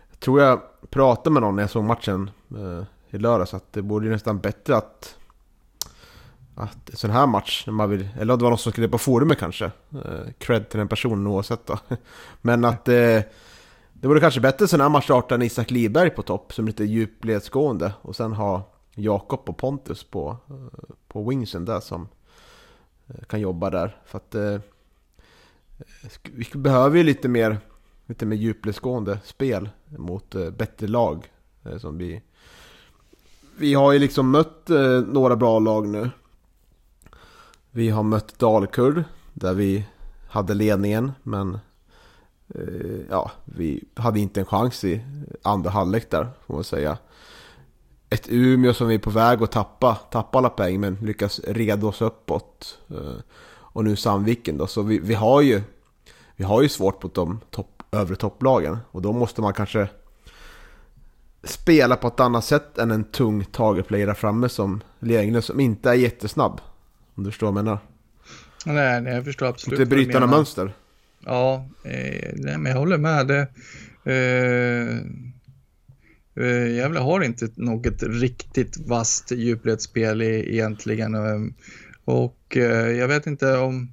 jag 0.10 0.19
tror 0.19 0.41
jag 0.41 0.62
pratade 0.89 1.33
med 1.33 1.41
någon 1.41 1.55
när 1.55 1.63
jag 1.63 1.69
såg 1.69 1.83
matchen 1.83 2.31
eh, 2.57 2.83
i 3.10 3.17
lördags 3.17 3.53
att 3.53 3.74
det 3.74 3.81
borde 3.81 4.10
nästan 4.10 4.39
bättre 4.39 4.77
att 4.77 5.17
att 6.55 6.89
en 6.89 6.95
sån 6.95 7.12
här 7.12 7.27
match, 7.27 7.63
när 7.67 7.74
man 7.74 7.89
vill, 7.89 8.07
eller 8.19 8.38
det 8.38 8.43
var 8.43 8.50
någon 8.50 8.57
som 8.57 8.72
skrev 8.72 8.88
på 8.88 8.98
forumet 8.98 9.39
kanske, 9.39 9.65
eh, 9.91 10.31
cred 10.38 10.69
till 10.69 10.79
den 10.79 10.88
personen 10.88 11.27
oavsett 11.27 11.65
då. 11.65 11.79
Men 12.41 12.65
att 12.65 12.88
eh, 12.88 13.22
det 13.93 14.07
vore 14.07 14.19
kanske 14.19 14.41
bättre 14.41 14.67
sån 14.67 14.81
här 14.81 14.89
match 14.89 15.03
starta 15.03 15.36
än 15.36 15.41
Isak 15.41 15.72
Liberg 15.72 16.10
på 16.10 16.22
topp, 16.22 16.53
som 16.53 16.65
lite 16.65 16.83
djupledsgående. 16.83 17.93
Och 18.01 18.15
sen 18.15 18.33
ha 18.33 18.74
Jakob 18.95 19.50
och 19.50 19.57
Pontus 19.57 20.03
på, 20.03 20.38
eh, 20.50 20.95
på 21.07 21.29
wingsen 21.29 21.65
där 21.65 21.79
som 21.79 22.07
eh, 23.07 23.25
kan 23.27 23.39
jobba 23.39 23.69
där. 23.69 23.98
För 24.05 24.17
att 24.17 24.36
eh, 24.36 24.60
vi 26.24 26.48
behöver 26.53 26.98
ju 26.98 27.03
lite 27.03 27.27
mer, 27.27 27.57
lite 28.05 28.25
mer 28.25 28.38
djupledsgående 28.38 29.19
spel 29.24 29.69
mot 29.98 30.36
eh, 30.36 30.50
bättre 30.50 30.88
lag. 30.88 31.31
Eh, 31.63 31.77
som 31.77 31.98
vi, 31.98 32.22
vi 33.57 33.74
har 33.74 33.91
ju 33.91 34.00
liksom 34.00 34.31
mött 34.31 34.69
eh, 34.69 35.01
några 35.01 35.36
bra 35.36 35.60
lag 35.60 35.88
nu. 35.88 36.10
Vi 37.75 37.89
har 37.89 38.03
mött 38.03 38.39
Dalkurd 38.39 39.03
där 39.33 39.53
vi 39.53 39.85
hade 40.29 40.53
ledningen 40.53 41.11
men 41.23 41.59
eh, 42.55 42.99
ja, 43.09 43.31
vi 43.45 43.83
hade 43.95 44.19
inte 44.19 44.39
en 44.39 44.45
chans 44.45 44.83
i 44.83 45.01
andra 45.41 45.69
halvlek 45.69 46.11
där 46.11 46.29
får 46.45 46.53
man 46.53 46.63
säga. 46.63 46.97
Ett 48.09 48.27
Umeå 48.29 48.73
som 48.73 48.87
vi 48.87 48.95
är 48.95 48.99
på 48.99 49.09
väg 49.09 49.43
att 49.43 49.51
tappa, 49.51 49.95
tappa 49.95 50.37
alla 50.37 50.49
poäng 50.49 50.79
men 50.79 50.95
lyckas 50.95 51.39
reda 51.39 51.87
oss 51.87 52.01
uppåt. 52.01 52.79
Eh, 52.89 53.19
och 53.49 53.83
nu 53.83 53.95
Sandviken 53.95 54.57
då, 54.57 54.67
så 54.67 54.81
vi, 54.81 54.99
vi, 54.99 55.13
har 55.13 55.41
ju 55.41 55.61
vi 56.35 56.43
har 56.43 56.61
ju 56.61 56.69
svårt 56.69 57.03
mot 57.03 57.13
de 57.13 57.39
topp, 57.49 57.83
övre 57.91 58.15
topplagen 58.15 58.77
och 58.91 59.01
då 59.01 59.13
måste 59.13 59.41
man 59.41 59.53
kanske 59.53 59.87
spela 61.43 61.95
på 61.95 62.07
ett 62.07 62.19
annat 62.19 62.45
sätt 62.45 62.77
än 62.77 62.91
en 62.91 63.03
tung 63.03 63.45
targetplayer 63.45 64.07
där 64.07 64.13
framme 64.13 64.49
som 64.49 64.81
Lerengren 64.99 65.41
som 65.41 65.59
inte 65.59 65.89
är 65.89 65.93
jättesnabb. 65.93 66.61
Om 67.15 67.24
du 67.24 67.32
förstår 67.32 67.51
vad 67.51 67.58
jag 67.58 67.65
menar. 67.65 67.79
Nej, 68.65 69.01
nej 69.01 69.13
jag 69.13 69.25
förstår 69.25 69.46
absolut. 69.46 69.79
Inte 69.79 69.89
bryta 69.89 70.20
några 70.20 70.36
mönster. 70.36 70.74
Ja, 71.25 71.70
eh, 71.84 72.32
nej, 72.34 72.58
men 72.58 72.65
jag 72.65 72.79
håller 72.79 72.98
med. 72.98 73.27
Det, 73.27 73.48
eh, 74.03 74.98
eh, 76.46 76.75
Gävle 76.75 77.00
har 77.00 77.24
inte 77.24 77.50
något 77.55 78.03
riktigt 78.03 78.77
vasst 78.77 79.32
djupledsspel 79.32 80.22
egentligen. 80.22 81.15
Eh, 81.15 81.53
och 82.05 82.58
eh, 82.58 82.91
jag 82.91 83.08
vet 83.08 83.27
inte 83.27 83.58
om, 83.58 83.91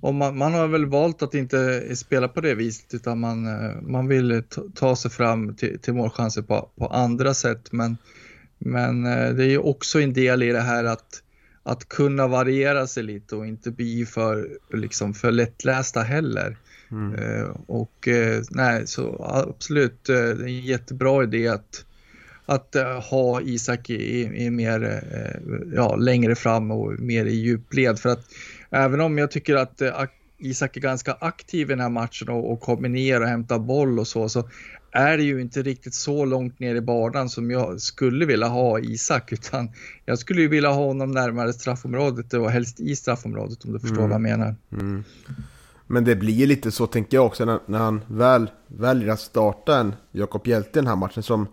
om 0.00 0.16
man, 0.16 0.38
man, 0.38 0.54
har 0.54 0.68
väl 0.68 0.86
valt 0.86 1.22
att 1.22 1.34
inte 1.34 1.96
spela 1.96 2.28
på 2.28 2.40
det 2.40 2.54
viset 2.54 2.94
utan 2.94 3.20
man, 3.20 3.46
eh, 3.46 3.80
man 3.82 4.08
vill 4.08 4.42
ta 4.74 4.96
sig 4.96 5.10
fram 5.10 5.54
till, 5.54 5.78
till 5.78 5.94
målchanser 5.94 6.42
på, 6.42 6.70
på 6.78 6.86
andra 6.86 7.34
sätt. 7.34 7.72
Men, 7.72 7.96
men 8.58 9.02
det 9.02 9.44
är 9.44 9.48
ju 9.48 9.58
också 9.58 10.00
en 10.00 10.12
del 10.12 10.42
i 10.42 10.52
det 10.52 10.60
här 10.60 10.84
att 10.84 11.23
att 11.64 11.88
kunna 11.88 12.26
variera 12.26 12.86
sig 12.86 13.02
lite 13.02 13.36
och 13.36 13.46
inte 13.46 13.70
bli 13.70 14.06
för, 14.06 14.48
liksom, 14.72 15.14
för 15.14 15.32
lättlästa 15.32 16.00
heller. 16.00 16.56
Mm. 16.90 17.14
Eh, 17.14 17.48
och 17.66 18.08
eh, 18.08 18.42
nej, 18.50 18.86
så 18.86 19.24
absolut, 19.28 20.08
eh, 20.08 20.14
det 20.14 20.20
är 20.20 20.42
en 20.42 20.60
jättebra 20.60 21.22
idé 21.22 21.48
att, 21.48 21.84
att 22.46 22.76
uh, 22.76 23.00
ha 23.10 23.40
Isak 23.40 23.90
i, 23.90 24.22
i 24.44 24.50
mer, 24.50 24.82
uh, 24.82 25.74
ja, 25.74 25.96
längre 25.96 26.34
fram 26.34 26.70
och 26.70 27.00
mer 27.00 27.24
i 27.24 27.34
djupled. 27.34 27.98
För 27.98 28.08
att 28.08 28.24
även 28.70 29.00
om 29.00 29.18
jag 29.18 29.30
tycker 29.30 29.54
att 29.54 29.82
uh, 29.82 30.04
Isak 30.38 30.76
är 30.76 30.80
ganska 30.80 31.12
aktiv 31.12 31.70
i 31.70 31.72
den 31.72 31.80
här 31.80 31.88
matchen 31.88 32.28
och, 32.28 32.52
och 32.52 32.60
kommer 32.60 32.88
ner 32.88 33.20
och 33.20 33.28
hämtar 33.28 33.58
boll 33.58 33.98
och 33.98 34.08
så, 34.08 34.28
så 34.28 34.48
är 34.94 35.16
det 35.16 35.22
ju 35.22 35.40
inte 35.40 35.62
riktigt 35.62 35.94
så 35.94 36.24
långt 36.24 36.60
ner 36.60 36.74
i 36.74 36.80
banan 36.80 37.28
som 37.28 37.50
jag 37.50 37.80
skulle 37.80 38.26
vilja 38.26 38.48
ha 38.48 38.80
Isak, 38.80 39.32
utan 39.32 39.70
jag 40.04 40.18
skulle 40.18 40.40
ju 40.40 40.48
vilja 40.48 40.70
ha 40.70 40.86
honom 40.86 41.10
närmare 41.10 41.52
straffområdet 41.52 42.34
och 42.34 42.50
helst 42.50 42.80
i 42.80 42.96
straffområdet 42.96 43.64
om 43.64 43.72
du 43.72 43.80
förstår 43.80 43.98
mm. 43.98 44.10
vad 44.10 44.14
jag 44.14 44.38
menar. 44.38 44.56
Mm. 44.72 45.04
Men 45.86 46.04
det 46.04 46.16
blir 46.16 46.46
lite 46.46 46.70
så 46.70 46.86
tänker 46.86 47.16
jag 47.16 47.26
också 47.26 47.44
när, 47.44 47.60
när 47.66 47.78
han 47.78 48.00
väl 48.06 48.50
väljer 48.66 49.08
att 49.08 49.20
starta 49.20 49.78
en 49.78 49.94
Jakob 50.12 50.46
Hjelte 50.46 50.78
i 50.78 50.82
den 50.82 50.86
här 50.86 50.96
matchen 50.96 51.22
som 51.22 51.48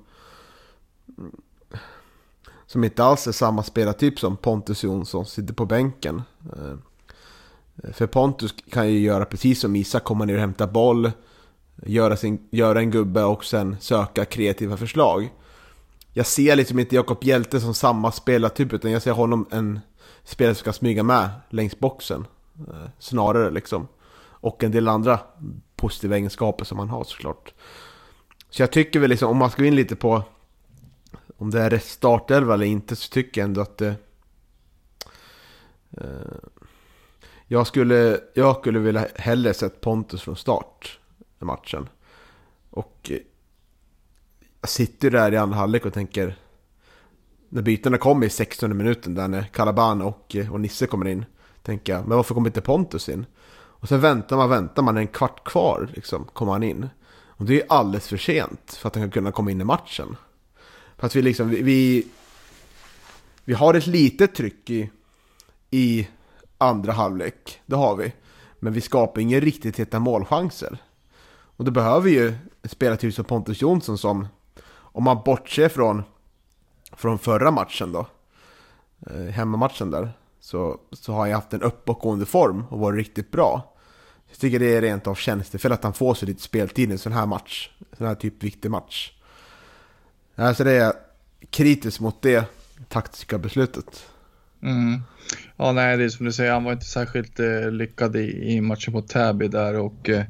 som 2.66 2.84
inte 2.84 3.04
alls 3.04 3.28
är 3.28 3.32
samma 3.32 3.64
spelartyp 3.64 4.20
som 4.20 4.38
Pontus 4.38 4.84
Jonsson, 4.84 5.26
sitter 5.26 5.54
på 5.54 5.66
bänken. 5.66 6.22
Eh, 6.56 7.92
för 7.94 8.08
Pontus 8.08 8.56
kan 8.70 8.94
ju 8.94 9.00
göra 9.00 9.26
precis 9.26 9.60
som 9.60 9.76
Isak, 9.76 10.04
komma 10.04 10.26
ner 10.26 10.34
och 10.34 10.40
hämta 10.40 10.68
boll, 10.68 11.12
göra, 11.86 12.18
sin, 12.18 12.48
göra 12.52 12.80
en 12.80 12.92
gubbe 12.92 13.24
och 13.24 13.46
sen 13.46 13.78
söka 13.80 14.26
kreativa 14.26 14.78
förslag. 14.78 15.30
Jag 16.14 16.26
ser 16.26 16.56
liksom 16.56 16.80
inte 16.80 16.96
Jakob 16.96 17.24
Hjelte 17.24 17.60
som 17.60 17.74
samma 17.74 18.12
spelartyp, 18.12 18.74
utan 18.74 18.92
jag 18.92 19.02
ser 19.02 19.12
honom 19.12 19.48
en 19.52 19.80
spelare 20.24 20.56
som 20.56 20.60
ska 20.60 20.74
smyga 20.74 21.04
med 21.04 21.30
längs 21.50 21.80
boxen. 21.80 22.28
Eh, 22.68 22.90
snarare 23.00 23.52
liksom. 23.52 23.88
Och 24.24 24.64
en 24.64 24.72
del 24.72 24.88
andra 24.88 25.20
positiva 25.76 26.16
egenskaper 26.16 26.66
som 26.66 26.80
han 26.80 26.90
har 26.90 27.04
såklart. 27.04 27.54
Så 28.50 28.62
jag 28.62 28.72
tycker 28.72 29.00
väl 29.00 29.10
liksom, 29.10 29.30
om 29.30 29.38
man 29.38 29.50
ska 29.50 29.62
gå 29.62 29.68
in 29.68 29.76
lite 29.76 29.96
på 29.96 30.24
om 31.38 31.52
det 31.52 31.62
är 31.62 31.70
rätt 31.70 31.86
startelva 31.86 32.54
eller 32.54 32.66
inte, 32.66 32.96
så 32.96 33.10
tycker 33.10 33.42
jag 33.42 33.46
ändå 33.46 33.62
att 33.62 33.78
det... 33.78 33.96
Eh, 35.98 36.06
jag, 37.48 37.68
skulle, 37.68 38.20
jag 38.34 38.56
skulle 38.56 38.80
vilja 38.80 39.08
hellre 39.16 39.54
sett 39.54 39.82
Pontus 39.82 40.22
från 40.22 40.36
start 40.36 41.00
matchen. 41.46 41.90
Och 42.70 43.12
eh, 43.12 43.18
jag 44.62 44.70
sitter 44.70 45.08
ju 45.08 45.12
där 45.12 45.34
i 45.34 45.38
andra 45.38 45.58
halvlek 45.58 45.86
och 45.86 45.94
tänker... 45.94 46.36
När 47.54 47.62
bytena 47.62 47.98
kommer 47.98 48.26
i 48.26 48.30
16 48.30 48.78
minuten, 48.78 49.16
där 49.16 49.28
när 49.28 49.44
Kalaban 49.44 50.02
och, 50.02 50.36
eh, 50.36 50.54
och 50.54 50.60
Nisse 50.60 50.88
kommer 50.88 51.08
in. 51.08 51.26
Tänker 51.64 51.94
jag, 51.94 52.08
men 52.08 52.18
varför 52.18 52.34
kommer 52.34 52.50
inte 52.50 52.62
Pontus 52.62 53.10
in? 53.10 53.26
Och 53.54 53.88
sen 53.88 54.02
väntar 54.02 54.38
man, 54.38 54.50
väntar 54.50 54.84
man 54.84 54.98
en 54.98 55.08
kvart 55.08 55.44
kvar, 55.44 55.90
liksom, 55.94 56.26
kommer 56.26 56.52
han 56.52 56.64
in. 56.64 56.90
Och 57.42 57.46
det 57.46 57.62
är 57.62 57.66
alldeles 57.70 58.08
för 58.08 58.18
sent 58.18 58.74
för 58.74 58.88
att 58.88 58.96
han 58.96 59.04
ska 59.04 59.12
kunna 59.12 59.32
komma 59.32 59.52
in 59.52 59.62
i 59.62 59.64
matchen. 59.64 60.18
För 60.98 61.08
att 61.08 61.16
vi 61.16 61.22
liksom, 61.22 61.50
vi, 61.50 61.62
vi, 61.62 62.08
vi 63.46 63.54
har 63.54 63.74
ett 63.74 63.88
litet 63.88 64.36
tryck 64.36 64.70
i, 64.70 64.90
i 65.72 66.08
andra 66.58 66.92
halvlek, 66.92 67.62
det 67.66 67.76
har 67.76 67.96
vi. 67.96 68.14
Men 68.60 68.74
vi 68.74 68.82
skapar 68.82 69.22
inga 69.22 69.40
riktigt 69.40 69.80
heta 69.80 70.00
målchanser. 70.00 70.78
Och 71.58 71.66
då 71.66 71.72
behöver 71.72 72.10
ju 72.10 72.34
spelartyp 72.64 73.14
som 73.14 73.26
Pontus 73.26 73.62
Jonsson 73.62 73.98
som, 73.98 74.28
om 74.72 75.04
man 75.04 75.22
bortser 75.26 75.70
från, 75.70 76.04
från 76.92 77.20
förra 77.20 77.52
matchen 77.52 77.92
då, 77.92 78.08
eh, 79.08 79.26
hemmamatchen 79.26 79.92
där, 79.92 80.12
så, 80.40 80.80
så 80.92 81.14
har 81.14 81.20
han 81.20 81.32
haft 81.32 81.54
en 81.54 81.62
uppåtgående 81.62 82.26
form 82.26 82.64
och 82.70 82.80
varit 82.80 82.98
riktigt 82.98 83.32
bra. 83.32 83.74
Jag 84.30 84.38
tycker 84.38 84.60
det 84.60 84.76
är 84.76 84.82
rent 84.82 85.08
av 85.08 85.16
tjänstefel 85.16 85.72
att 85.72 85.84
han 85.84 85.94
får 85.94 86.14
så 86.14 86.26
lite 86.26 86.42
speltid 86.42 86.90
i 86.90 86.92
en 86.92 86.98
sån 86.98 87.12
här 87.12 87.26
match. 87.26 87.70
En 87.92 87.98
sån 87.98 88.08
här 88.08 88.16
typ 88.16 88.44
viktig 88.44 88.72
match. 88.72 89.12
Alltså 90.36 90.64
det 90.64 90.72
är 90.72 90.94
kritiskt 91.50 92.00
mot 92.00 92.22
det 92.22 92.46
taktiska 92.90 93.38
beslutet. 93.38 94.06
Mm. 94.64 95.02
Ja, 95.58 95.72
nej, 95.72 95.98
det 95.98 96.04
är 96.04 96.10
som 96.10 96.26
du 96.26 96.32
säger, 96.32 96.52
han 96.52 96.64
var 96.64 96.72
inte 96.72 96.86
särskilt 96.86 97.40
eh, 97.40 97.72
lyckad 97.72 98.16
i, 98.16 98.54
i 98.54 98.62
matchen 98.62 98.94
mot 98.94 99.08
Täby 99.08 99.48
där 99.48 99.80
och 99.80 100.10
eh, 100.10 100.26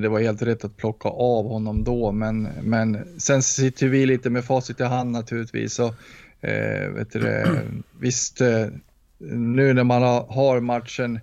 det 0.00 0.08
var 0.08 0.20
helt 0.20 0.42
rätt 0.42 0.64
att 0.64 0.76
plocka 0.76 1.08
av 1.08 1.48
honom 1.48 1.84
då, 1.84 2.12
men, 2.12 2.42
men 2.62 3.20
sen 3.20 3.42
sitter 3.42 3.86
vi 3.86 4.06
lite 4.06 4.30
med 4.30 4.44
facit 4.44 4.80
i 4.80 4.84
hand 4.84 5.10
naturligtvis. 5.10 5.78
Och, 5.78 5.94
eh, 6.40 6.90
vet 6.90 7.12
du, 7.12 7.44
visst, 8.00 8.40
eh, 8.40 8.66
nu 9.28 9.72
när 9.72 9.84
man 9.84 10.02
har, 10.02 10.60
matchen, 10.60 11.20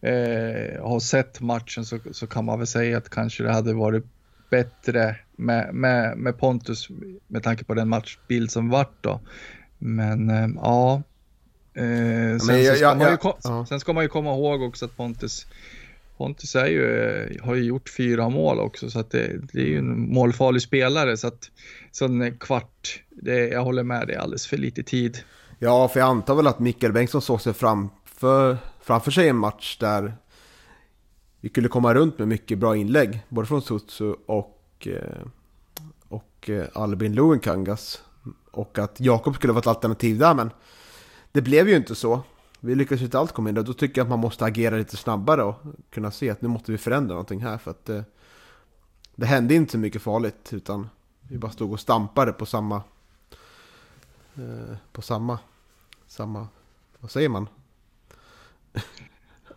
eh, 0.00 0.82
har 0.82 1.00
sett 1.00 1.40
matchen 1.40 1.84
så, 1.84 1.98
så 2.12 2.26
kan 2.26 2.44
man 2.44 2.58
väl 2.58 2.66
säga 2.66 2.98
att 2.98 3.08
kanske 3.08 3.42
det 3.42 3.52
hade 3.52 3.74
varit 3.74 4.04
bättre 4.50 5.16
med, 5.36 5.74
med, 5.74 6.18
med 6.18 6.38
Pontus 6.38 6.88
med 7.26 7.42
tanke 7.42 7.64
på 7.64 7.74
den 7.74 7.88
matchbild 7.88 8.50
som 8.50 8.68
vart 8.68 9.02
då. 9.02 9.20
Men 9.78 10.30
äh, 10.30 10.48
ja. 10.54 11.02
Eh, 11.74 12.38
sen, 12.38 12.64
jag, 12.64 12.76
ska 12.76 12.84
jag, 12.84 13.10
ju, 13.10 13.16
ja. 13.42 13.66
sen, 13.68 13.80
ska 13.80 13.92
man 13.92 14.04
ju 14.04 14.08
komma 14.08 14.30
ihåg 14.30 14.62
också 14.62 14.84
att 14.84 14.96
Pontus, 14.96 15.46
Pontus 16.18 16.56
är 16.56 16.66
ju, 16.66 17.08
eh, 17.10 17.44
har 17.44 17.54
ju 17.54 17.62
gjort 17.64 17.88
fyra 17.96 18.28
mål 18.28 18.60
också 18.60 18.90
så 18.90 19.00
att 19.00 19.10
det, 19.10 19.40
det 19.52 19.60
är 19.60 19.66
ju 19.66 19.78
en 19.78 20.12
målfarlig 20.12 20.62
spelare 20.62 21.16
så 21.16 21.26
att 21.26 21.50
så 21.92 22.04
en 22.04 22.38
kvart, 22.38 23.02
det, 23.10 23.48
jag 23.48 23.64
håller 23.64 23.82
med, 23.82 24.06
det 24.06 24.14
är 24.14 24.18
alldeles 24.18 24.46
för 24.46 24.56
lite 24.56 24.82
tid. 24.82 25.18
Ja, 25.58 25.88
för 25.88 26.00
jag 26.00 26.08
antar 26.08 26.34
väl 26.34 26.46
att 26.46 26.58
Mikael 26.58 26.92
Bengtsson 26.92 27.22
såg 27.22 27.40
sig 27.40 27.52
framför, 27.52 28.56
framför 28.82 29.10
sig 29.10 29.28
en 29.28 29.36
match 29.36 29.78
där 29.80 30.14
vi 31.40 31.48
kunde 31.48 31.68
komma 31.68 31.94
runt 31.94 32.18
med 32.18 32.28
mycket 32.28 32.58
bra 32.58 32.76
inlägg, 32.76 33.20
både 33.28 33.46
från 33.46 33.62
Sutsu 33.62 34.14
och, 34.26 34.88
eh, 34.90 35.26
och 36.08 36.50
eh, 36.50 36.64
Albin 36.72 37.14
Luenkangas. 37.14 38.02
Och 38.50 38.78
att 38.78 39.00
Jakob 39.00 39.34
skulle 39.34 39.52
vara 39.52 39.60
ett 39.60 39.66
alternativ 39.66 40.18
där, 40.18 40.34
men 40.34 40.50
det 41.32 41.42
blev 41.42 41.68
ju 41.68 41.76
inte 41.76 41.94
så. 41.94 42.22
Vi 42.60 42.74
lyckades 42.74 43.02
inte 43.02 43.18
allt 43.18 43.32
komma 43.32 43.48
in 43.48 43.54
där. 43.54 43.62
Då 43.62 43.72
tycker 43.72 44.00
jag 44.00 44.04
att 44.04 44.10
man 44.10 44.18
måste 44.18 44.44
agera 44.44 44.76
lite 44.76 44.96
snabbare 44.96 45.42
och 45.42 45.54
kunna 45.90 46.10
se 46.10 46.30
att 46.30 46.42
nu 46.42 46.48
måste 46.48 46.72
vi 46.72 46.78
förändra 46.78 47.14
någonting 47.14 47.40
här. 47.40 47.58
För 47.58 47.70
att 47.70 47.84
det, 47.84 48.04
det 49.14 49.26
hände 49.26 49.54
inte 49.54 49.72
så 49.72 49.78
mycket 49.78 50.02
farligt, 50.02 50.52
utan 50.52 50.88
vi 51.20 51.38
bara 51.38 51.52
stod 51.52 51.72
och 51.72 51.80
stampade 51.80 52.32
på 52.32 52.46
samma... 52.46 52.82
Eh, 54.36 54.76
på 54.92 55.02
samma... 55.02 55.38
Samma... 56.06 56.48
Vad 56.98 57.10
säger 57.10 57.28
man? 57.28 57.48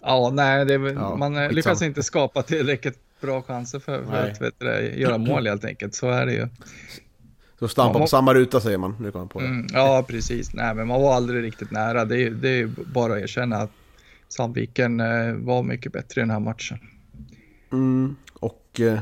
Ja, 0.01 0.29
nej, 0.33 0.65
det, 0.65 0.73
ja, 0.73 1.15
man 1.15 1.33
skitsamma. 1.33 1.49
lyckas 1.49 1.81
inte 1.81 2.03
skapa 2.03 2.43
tillräckligt 2.43 2.99
bra 3.21 3.41
chanser 3.41 3.79
för, 3.79 4.05
för 4.05 4.29
att 4.29 4.41
vet 4.41 4.59
du, 4.59 4.99
göra 4.99 5.17
mål 5.17 5.47
helt 5.47 5.65
enkelt. 5.65 5.95
Så 5.95 6.09
är 6.09 6.25
det 6.25 6.33
ju. 6.33 6.47
Så 7.61 7.67
stampa 7.67 7.99
på 7.99 8.07
samma 8.07 8.33
ruta 8.33 8.59
säger 8.59 8.77
man. 8.77 8.95
Nu 8.99 9.11
kommer 9.11 9.25
på 9.25 9.39
det. 9.39 9.45
Mm, 9.45 9.67
ja, 9.73 10.05
precis. 10.07 10.53
Nej, 10.53 10.75
men 10.75 10.87
man 10.87 11.01
var 11.01 11.15
aldrig 11.15 11.43
riktigt 11.43 11.71
nära. 11.71 12.05
Det 12.05 12.23
är, 12.23 12.29
det 12.29 12.49
är 12.49 12.67
bara 12.67 13.13
att 13.13 13.19
erkänna 13.19 13.57
att 13.57 13.71
Sandviken 14.27 14.99
eh, 14.99 15.33
var 15.33 15.63
mycket 15.63 15.93
bättre 15.93 16.21
i 16.21 16.23
den 16.23 16.29
här 16.29 16.39
matchen. 16.39 16.79
Mm, 17.71 18.15
och 18.33 18.79
eh, 18.79 18.99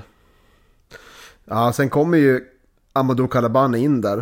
ja, 1.45 1.73
sen 1.73 1.89
kommer 1.89 2.17
ju 2.17 2.41
Amadou 2.93 3.27
Kalabane 3.27 3.79
in 3.79 4.01
där. 4.01 4.17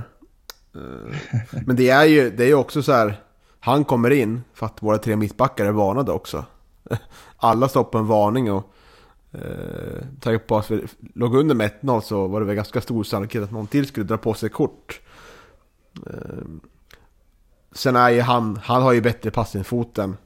Eh, 0.75 1.41
men 1.65 1.75
det 1.75 1.89
är 1.89 2.05
ju 2.05 2.29
det 2.29 2.45
är 2.45 2.53
också 2.53 2.83
så 2.83 2.91
här. 2.91 3.21
Han 3.59 3.83
kommer 3.83 4.09
in 4.09 4.41
för 4.53 4.65
att 4.65 4.83
våra 4.83 4.97
tre 4.97 5.15
mittbackar 5.15 5.65
är 5.65 5.71
varnade 5.71 6.11
också. 6.11 6.45
Alla 7.37 7.69
står 7.69 7.83
på 7.83 7.97
en 7.97 8.07
varning 8.07 8.51
och 8.51 8.73
Eh, 9.31 10.37
på 10.37 10.57
att 10.57 10.71
vi 10.71 10.85
låg 11.13 11.35
under 11.35 11.55
med 11.55 11.71
1-0 11.81 12.01
så 12.01 12.27
var 12.27 12.39
det 12.39 12.45
väl 12.45 12.55
ganska 12.55 12.81
stor 12.81 13.03
sannolikhet 13.03 13.43
att 13.43 13.51
någon 13.51 13.67
till 13.67 13.87
skulle 13.87 14.05
dra 14.05 14.17
på 14.17 14.33
sig 14.33 14.49
kort. 14.49 15.01
Eh, 16.05 16.45
sen 17.71 17.95
är 17.95 18.09
ju 18.09 18.21
han, 18.21 18.57
han 18.63 18.81
har 18.81 18.93
ju 18.93 19.01
bättre 19.01 19.31
passningsfoten 19.31 20.17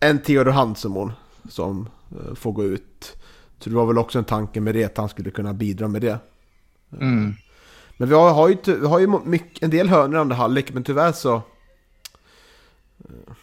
än 0.00 0.22
Theodor 0.22 0.50
Hansemon 0.50 1.12
som 1.48 1.88
eh, 2.10 2.34
får 2.34 2.52
gå 2.52 2.64
ut. 2.64 3.16
Så 3.58 3.70
det 3.70 3.76
var 3.76 3.86
väl 3.86 3.98
också 3.98 4.18
en 4.18 4.24
tanke 4.24 4.60
med 4.60 4.74
det, 4.74 4.84
att 4.84 4.96
han 4.96 5.08
skulle 5.08 5.30
kunna 5.30 5.54
bidra 5.54 5.88
med 5.88 6.02
det. 6.02 6.18
Mm. 6.92 7.34
Men 7.96 8.08
vi 8.08 8.14
har, 8.14 8.34
har 8.34 8.48
ju, 8.48 8.56
vi 8.64 8.86
har 8.86 8.98
ju 8.98 9.20
mycket, 9.24 9.62
en 9.62 9.70
del 9.70 9.88
hörnor 9.88 10.16
i 10.16 10.20
andra 10.20 10.36
halvlek, 10.36 10.72
men 10.72 10.84
tyvärr 10.84 11.12
så... 11.12 11.34
Eh, 12.98 13.34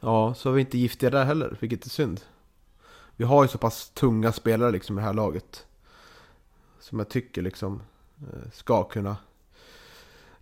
ja, 0.00 0.34
så 0.34 0.48
har 0.48 0.54
vi 0.54 0.60
inte 0.60 0.78
giftiga 0.78 1.10
där 1.10 1.24
heller, 1.24 1.56
vilket 1.60 1.84
är 1.84 1.90
synd 1.90 2.20
vi 3.16 3.24
har 3.24 3.44
ju 3.44 3.48
så 3.48 3.58
pass 3.58 3.90
tunga 3.90 4.32
spelare 4.32 4.70
liksom 4.70 4.98
i 4.98 5.00
det 5.00 5.06
här 5.06 5.14
laget. 5.14 5.66
Som 6.80 6.98
jag 6.98 7.08
tycker 7.08 7.42
liksom 7.42 7.82
eh, 8.18 8.50
ska 8.52 8.84
kunna 8.84 9.16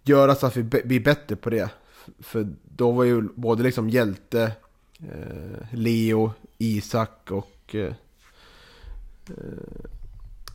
göra 0.02 0.34
så 0.34 0.46
att 0.46 0.56
vi 0.56 0.62
blir 0.62 1.00
bättre 1.00 1.36
på 1.36 1.50
det. 1.50 1.70
För 2.18 2.48
då 2.62 2.92
var 2.92 3.04
ju 3.04 3.22
både 3.34 3.62
liksom 3.62 3.90
Hjälte, 3.90 4.52
eh, 4.98 5.66
Leo, 5.70 6.32
Isak 6.58 7.30
och 7.30 7.74
eh, 7.74 7.94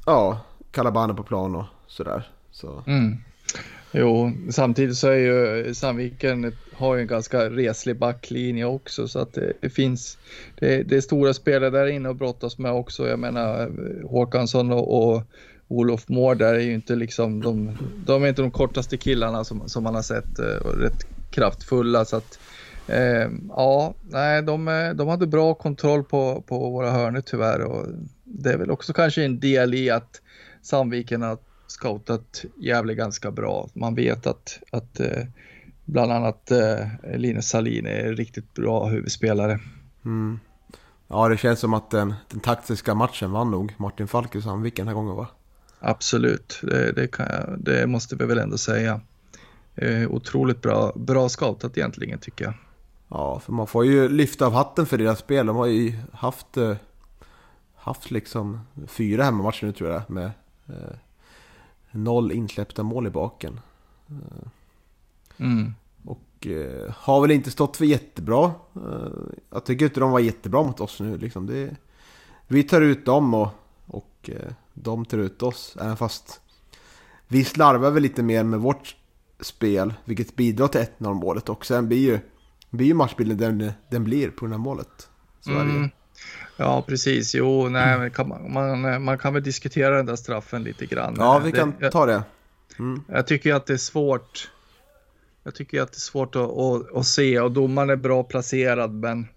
ja, 0.05 0.39
Kalabane 0.71 1.13
på 1.13 1.23
plan 1.23 1.55
och 1.55 1.65
sådär. 1.87 2.31
Så. 2.51 2.83
Mm. 2.87 3.17
Jo, 3.91 4.31
samtidigt 4.49 4.97
så 4.97 5.07
är 5.07 5.15
ju 5.15 5.73
Sandviken 5.73 6.51
har 6.73 6.95
ju 6.95 7.01
en 7.01 7.07
ganska 7.07 7.49
reslig 7.49 7.99
backlinje 7.99 8.65
också 8.65 9.07
så 9.07 9.19
att 9.19 9.33
det, 9.33 9.53
det 9.61 9.69
finns 9.69 10.17
det, 10.59 10.83
det, 10.83 10.97
är 10.97 11.01
stora 11.01 11.33
spelare 11.33 11.69
där 11.69 11.87
inne 11.87 12.09
att 12.09 12.17
brottas 12.17 12.57
med 12.57 12.71
också. 12.71 13.07
Jag 13.07 13.19
menar 13.19 13.71
Håkansson 14.07 14.71
och, 14.71 15.13
och 15.13 15.23
Olof 15.67 16.09
Mård 16.09 16.37
där 16.37 16.53
är 16.53 16.59
ju 16.59 16.73
inte 16.73 16.95
liksom 16.95 17.41
de, 17.41 17.77
de 18.05 18.23
är 18.23 18.27
inte 18.27 18.41
de 18.41 18.51
kortaste 18.51 18.97
killarna 18.97 19.43
som, 19.43 19.69
som 19.69 19.83
man 19.83 19.95
har 19.95 20.01
sett 20.01 20.39
eh, 20.39 20.65
och 20.65 20.77
rätt 20.77 21.07
kraftfulla 21.29 22.05
så 22.05 22.15
att 22.15 22.39
eh, 22.87 23.29
ja, 23.49 23.93
nej, 24.01 24.43
de, 24.43 24.67
eh, 24.67 24.89
de 24.93 25.07
hade 25.07 25.27
bra 25.27 25.53
kontroll 25.53 26.03
på, 26.03 26.43
på 26.47 26.69
våra 26.69 26.91
hörnor 26.91 27.21
tyvärr 27.21 27.61
och 27.61 27.85
det 28.23 28.49
är 28.49 28.57
väl 28.57 28.71
också 28.71 28.93
kanske 28.93 29.23
en 29.23 29.39
del 29.39 29.73
i 29.73 29.89
att 29.89 30.21
Sandviken 30.61 31.23
att 31.23 31.48
scoutat 31.71 32.45
Gävle 32.57 32.95
ganska 32.95 33.31
bra. 33.31 33.69
Man 33.73 33.95
vet 33.95 34.27
att, 34.27 34.59
att 34.71 34.99
eh, 34.99 35.23
bland 35.85 36.11
annat 36.11 36.51
eh, 36.51 36.87
Linus 37.15 37.49
Salin 37.49 37.85
är 37.85 38.13
riktigt 38.13 38.53
bra 38.53 38.85
huvudspelare. 38.85 39.59
Mm. 40.05 40.39
Ja, 41.07 41.29
det 41.29 41.37
känns 41.37 41.59
som 41.59 41.73
att 41.73 41.91
den, 41.91 42.13
den 42.29 42.39
taktiska 42.39 42.95
matchen 42.95 43.31
vann 43.31 43.51
nog 43.51 43.73
Martin 43.77 44.07
Falk 44.07 44.35
i 44.35 44.41
Sandviken 44.41 44.85
den 44.85 44.95
här 44.95 45.01
gången 45.01 45.15
va? 45.15 45.27
Absolut, 45.79 46.59
det, 46.63 46.91
det, 46.91 47.09
jag, 47.17 47.55
det 47.59 47.87
måste 47.87 48.15
vi 48.15 48.25
väl 48.25 48.37
ändå 48.37 48.57
säga. 48.57 49.01
Eh, 49.75 50.11
otroligt 50.11 50.61
bra, 50.61 50.91
bra 50.95 51.29
scoutat 51.29 51.77
egentligen 51.77 52.19
tycker 52.19 52.45
jag. 52.45 52.53
Ja, 53.07 53.39
för 53.39 53.51
man 53.51 53.67
får 53.67 53.85
ju 53.85 54.09
lyfta 54.09 54.45
av 54.45 54.53
hatten 54.53 54.85
för 54.85 54.97
deras 54.97 55.19
spel. 55.19 55.45
De 55.45 55.55
har 55.55 55.65
ju 55.65 55.93
haft, 56.13 56.57
eh, 56.57 56.75
haft 57.75 58.11
liksom 58.11 58.59
fyra 58.87 59.23
hemmamatcher 59.23 59.65
nu 59.65 59.71
tror 59.71 59.89
jag 59.89 60.09
med 60.09 60.31
eh, 60.67 60.95
noll 61.91 62.31
insläppta 62.31 62.83
mål 62.83 63.07
i 63.07 63.09
baken. 63.09 63.59
Mm. 65.37 65.73
Och 66.05 66.47
eh, 66.47 66.93
har 66.97 67.21
väl 67.21 67.31
inte 67.31 67.51
stått 67.51 67.77
för 67.77 67.85
jättebra. 67.85 68.51
Eh, 68.75 69.11
jag 69.49 69.65
tycker 69.65 69.85
inte 69.85 69.99
de 69.99 70.11
var 70.11 70.19
jättebra 70.19 70.63
mot 70.63 70.79
oss 70.79 70.99
nu. 70.99 71.17
Liksom. 71.17 71.45
Det, 71.45 71.75
vi 72.47 72.63
tar 72.63 72.81
ut 72.81 73.05
dem 73.05 73.33
och, 73.33 73.49
och 73.85 74.29
eh, 74.29 74.51
de 74.73 75.05
tar 75.05 75.17
ut 75.17 75.43
oss. 75.43 75.77
Även 75.81 75.97
fast 75.97 76.41
vi 77.27 77.45
slarvar 77.45 77.91
väl 77.91 78.03
lite 78.03 78.23
mer 78.23 78.43
med 78.43 78.59
vårt 78.59 78.95
spel. 79.39 79.93
Vilket 80.05 80.35
bidrar 80.35 80.67
till 80.67 80.81
1-0 80.81 81.13
målet. 81.13 81.49
Och 81.49 81.65
sen 81.65 81.87
blir 81.87 81.97
ju, 81.97 82.19
blir 82.69 82.87
ju 82.87 82.93
matchbilden 82.93 83.37
den, 83.37 83.71
den 83.89 84.03
blir 84.03 84.29
på 84.29 84.45
det 84.45 84.51
här 84.51 84.57
målet. 84.57 85.09
Så 85.41 85.51
mm. 85.51 85.89
Ja, 86.57 86.81
precis. 86.87 87.35
Jo, 87.35 87.69
nej, 87.69 88.11
kan 88.11 88.27
man, 88.27 88.53
man, 88.53 89.03
man, 89.03 89.17
kan 89.17 89.33
väl 89.33 89.43
diskutera 89.43 89.95
den 89.95 90.05
där 90.05 90.15
straffen 90.15 90.63
lite 90.63 90.85
grann. 90.85 91.15
Ja, 91.17 91.39
vi 91.39 91.51
kan 91.51 91.73
det, 91.79 91.91
ta 91.91 92.05
det. 92.05 92.23
Mm. 92.79 93.03
Jag 93.07 93.27
tycker 93.27 93.53
att 93.53 93.65
det 93.65 93.73
är 93.73 93.77
svårt. 93.77 94.51
Jag 95.43 95.55
tycker 95.55 95.81
att 95.81 95.91
det 95.91 95.97
är 95.97 95.99
svårt 95.99 96.35
att, 96.35 96.41
att, 96.41 96.95
att 96.95 97.05
se 97.05 97.39
och 97.39 97.51
domaren 97.51 97.89
är 97.89 97.95
bra 97.95 98.23
placerad, 98.23 98.93
men, 98.93 99.27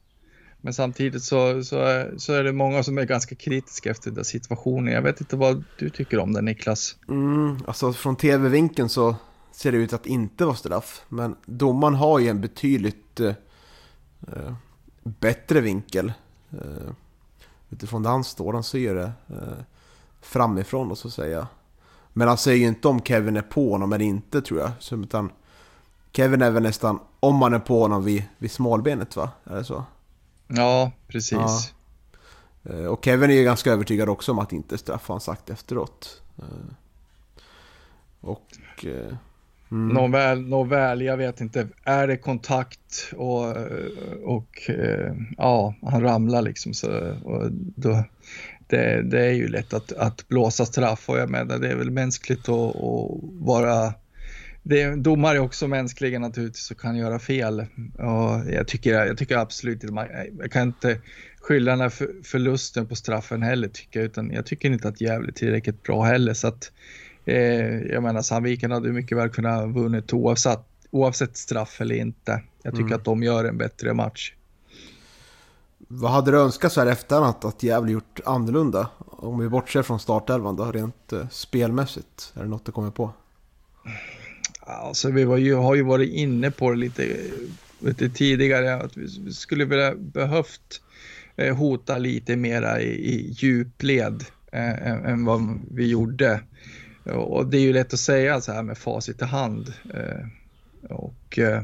men 0.61 0.75
samtidigt 0.75 1.23
så, 1.23 1.64
så, 1.64 1.79
är, 1.79 2.14
så 2.16 2.33
är 2.33 2.45
det 2.45 2.53
många 2.53 2.83
som 2.83 2.99
är 2.99 3.05
ganska 3.05 3.35
kritiska 3.35 3.90
efter 3.90 4.11
den 4.11 4.14
där 4.14 4.23
situationen. 4.23 4.95
Jag 4.95 5.03
vet 5.03 5.21
inte 5.21 5.37
vad 5.37 5.64
du 5.79 5.90
tycker 5.90 6.18
om 6.18 6.33
det, 6.33 6.42
Niklas? 6.42 6.97
Mm, 7.09 7.59
alltså 7.66 7.92
från 7.92 8.16
tv-vinkeln 8.16 8.88
så 8.88 9.16
ser 9.53 9.73
det 9.73 9.79
ut 9.79 9.92
att 9.92 10.07
inte 10.07 10.45
vara 10.45 10.57
straff, 10.57 11.03
men 11.09 11.37
domaren 11.45 11.95
har 11.95 12.18
ju 12.18 12.29
en 12.29 12.40
betydligt 12.40 13.21
eh, 13.21 13.35
eh 14.27 14.55
bättre 15.05 15.61
vinkel. 15.61 16.12
Eh, 16.52 16.92
utifrån 17.70 18.02
där 18.02 18.10
han 18.10 18.24
står. 18.24 18.52
Han 18.52 18.64
ser 18.64 18.94
det 18.94 19.12
eh, 19.28 19.64
framifrån 20.20 20.90
och 20.90 20.98
så 20.98 21.10
säga. 21.10 21.48
Men 22.12 22.28
han 22.28 22.38
säger 22.38 22.58
ju 22.58 22.68
inte 22.68 22.88
om 22.88 23.00
Kevin 23.00 23.36
är 23.36 23.42
på 23.42 23.72
honom 23.72 23.92
eller 23.92 24.04
inte 24.04 24.42
tror 24.42 24.60
jag. 24.60 24.70
Så, 24.78 24.96
utan 24.96 25.32
Kevin 26.12 26.42
är 26.42 26.50
väl 26.50 26.62
nästan 26.62 27.00
om 27.20 27.42
han 27.42 27.54
är 27.54 27.58
på 27.58 27.80
honom 27.80 28.04
vid, 28.04 28.24
vid 28.38 28.50
smalbenet 28.50 29.16
va? 29.16 29.30
Är 29.44 29.56
det 29.56 29.64
så? 29.64 29.84
Ja, 30.46 30.92
precis. 31.08 31.32
Ja. 31.32 31.60
Eh, 32.62 32.84
och 32.84 33.04
Kevin 33.04 33.30
är 33.30 33.34
ju 33.34 33.44
ganska 33.44 33.72
övertygad 33.72 34.08
också 34.08 34.32
om 34.32 34.38
att 34.38 34.52
inte 34.52 34.74
är 34.74 34.78
straff, 34.78 35.08
har 35.08 35.14
han 35.14 35.20
sagt 35.20 35.50
efteråt. 35.50 36.22
Och... 38.20 38.46
Mm. 39.72 39.88
Nåväl, 39.88 40.40
nåväl, 40.40 41.02
jag 41.02 41.16
vet 41.16 41.40
inte. 41.40 41.68
Är 41.85 42.06
det 42.06 42.16
kontakt 42.16 43.12
och, 43.16 43.56
och 44.22 44.70
eh, 44.70 45.12
ja, 45.37 45.74
han 45.82 46.02
ramlar 46.02 46.42
liksom 46.42 46.74
så 46.74 46.90
och 47.24 47.48
då, 47.52 48.04
det, 48.66 49.02
det 49.02 49.26
är 49.26 49.32
ju 49.32 49.48
lätt 49.48 49.72
att, 49.72 49.92
att 49.92 50.28
blåsa 50.28 50.66
straff 50.66 51.08
och 51.08 51.18
jag 51.18 51.30
menar 51.30 51.58
det 51.58 51.68
är 51.68 51.76
väl 51.76 51.90
mänskligt 51.90 52.48
att, 52.48 52.76
att 52.76 53.20
vara 53.22 53.94
det, 54.62 54.96
domare 54.96 55.37
är 55.37 55.40
också 55.40 55.68
mänskliga 55.68 56.18
naturligtvis 56.18 56.70
och 56.70 56.80
kan 56.80 56.96
göra 56.96 57.18
fel. 57.18 57.61
Och 57.98 58.52
jag, 58.52 58.68
tycker, 58.68 59.06
jag 59.06 59.18
tycker 59.18 59.37
absolut 59.37 59.85
inte, 59.85 60.28
jag 60.38 60.52
kan 60.52 60.68
inte 60.68 60.98
skylla 61.40 61.70
den 61.70 61.80
här 61.80 61.88
för, 61.88 62.11
förlusten 62.24 62.87
på 62.87 62.94
straffen 62.94 63.42
heller 63.42 63.68
tycker 63.68 64.00
jag, 64.00 64.06
utan 64.06 64.30
jag 64.30 64.46
tycker 64.46 64.70
inte 64.70 64.88
att 64.88 65.00
Gävle 65.00 65.28
är 65.28 65.32
tillräckligt 65.32 65.82
bra 65.82 66.02
heller. 66.02 66.35
Så 66.35 66.48
att, 66.48 66.72
eh, 67.24 67.80
jag 67.80 68.02
menar 68.02 68.22
Sandviken 68.22 68.70
hade 68.70 68.92
mycket 68.92 69.18
väl 69.18 69.28
kunnat 69.28 69.68
vunnit 69.68 70.12
oavsett, 70.12 70.66
oavsett 70.90 71.37
straff 71.37 71.80
eller 71.80 71.94
inte. 71.94 72.42
Jag 72.62 72.72
tycker 72.72 72.87
mm. 72.87 72.96
att 72.98 73.04
de 73.04 73.22
gör 73.22 73.44
en 73.44 73.58
bättre 73.58 73.94
match. 73.94 74.32
Vad 75.88 76.11
hade 76.11 76.30
du 76.30 76.40
önskat 76.40 76.72
så 76.72 76.80
här 76.80 76.87
efterhand 76.87 77.35
att 77.40 77.62
Gävle 77.62 77.92
gjort 77.92 78.20
annorlunda? 78.24 78.88
Om 78.98 79.38
vi 79.38 79.48
bortser 79.48 79.82
från 79.82 80.00
startelvan 80.00 80.56
då, 80.56 80.72
rent 80.72 81.12
uh, 81.12 81.28
spelmässigt. 81.28 82.32
Är 82.35 82.42
det 82.42 82.48
något 82.48 82.64
du 82.64 82.72
kommer 82.72 82.90
på? 82.90 83.12
Alltså 84.61 85.11
vi 85.11 85.24
var 85.24 85.37
ju, 85.37 85.54
har 85.54 85.74
ju 85.74 85.82
varit 85.82 86.11
inne 86.11 86.50
på 86.50 86.70
det 86.70 86.76
lite, 86.76 87.16
lite 87.78 88.08
tidigare 88.08 88.74
att 88.74 88.96
vi 88.96 89.32
skulle 89.32 89.64
vilja 89.64 89.94
behövt 89.94 90.82
eh, 91.37 91.56
hota 91.56 91.98
lite 91.98 92.37
mera 92.37 92.80
i, 92.80 92.88
i 92.88 93.30
djupled 93.38 94.24
eh, 94.52 95.11
än 95.11 95.24
vad 95.24 95.61
vi 95.70 95.87
gjorde. 95.87 96.40
Och 97.04 97.46
det 97.46 97.56
är 97.56 97.60
ju 97.60 97.72
lätt 97.72 97.94
att 97.94 98.00
säga 98.00 98.40
så 98.40 98.52
här 98.52 98.62
med 98.62 98.78
facit 98.78 99.22
i 99.22 99.24
hand. 99.24 99.72
Eh, 99.94 100.26
och 100.90 101.38
eh, 101.38 101.62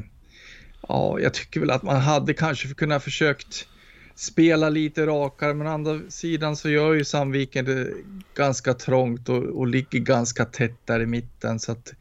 ja, 0.87 1.19
jag 1.19 1.33
tycker 1.33 1.59
väl 1.59 1.71
att 1.71 1.83
man 1.83 2.01
hade 2.01 2.33
kanske 2.33 2.73
kunnat 2.73 3.03
försökt 3.03 3.67
spela 4.15 4.69
lite 4.69 5.05
rakare, 5.05 5.53
men 5.53 5.67
å 5.67 5.69
andra 5.69 5.99
sidan 6.09 6.55
så 6.55 6.69
gör 6.69 6.93
ju 6.93 7.05
Sandviken 7.05 7.65
det 7.65 7.87
ganska 8.35 8.73
trångt 8.73 9.29
och, 9.29 9.43
och 9.43 9.67
ligger 9.67 9.99
ganska 9.99 10.45
tätt 10.45 10.85
där 10.85 10.99
i 10.99 11.05
mitten 11.05 11.59
så 11.59 11.71
att 11.71 11.93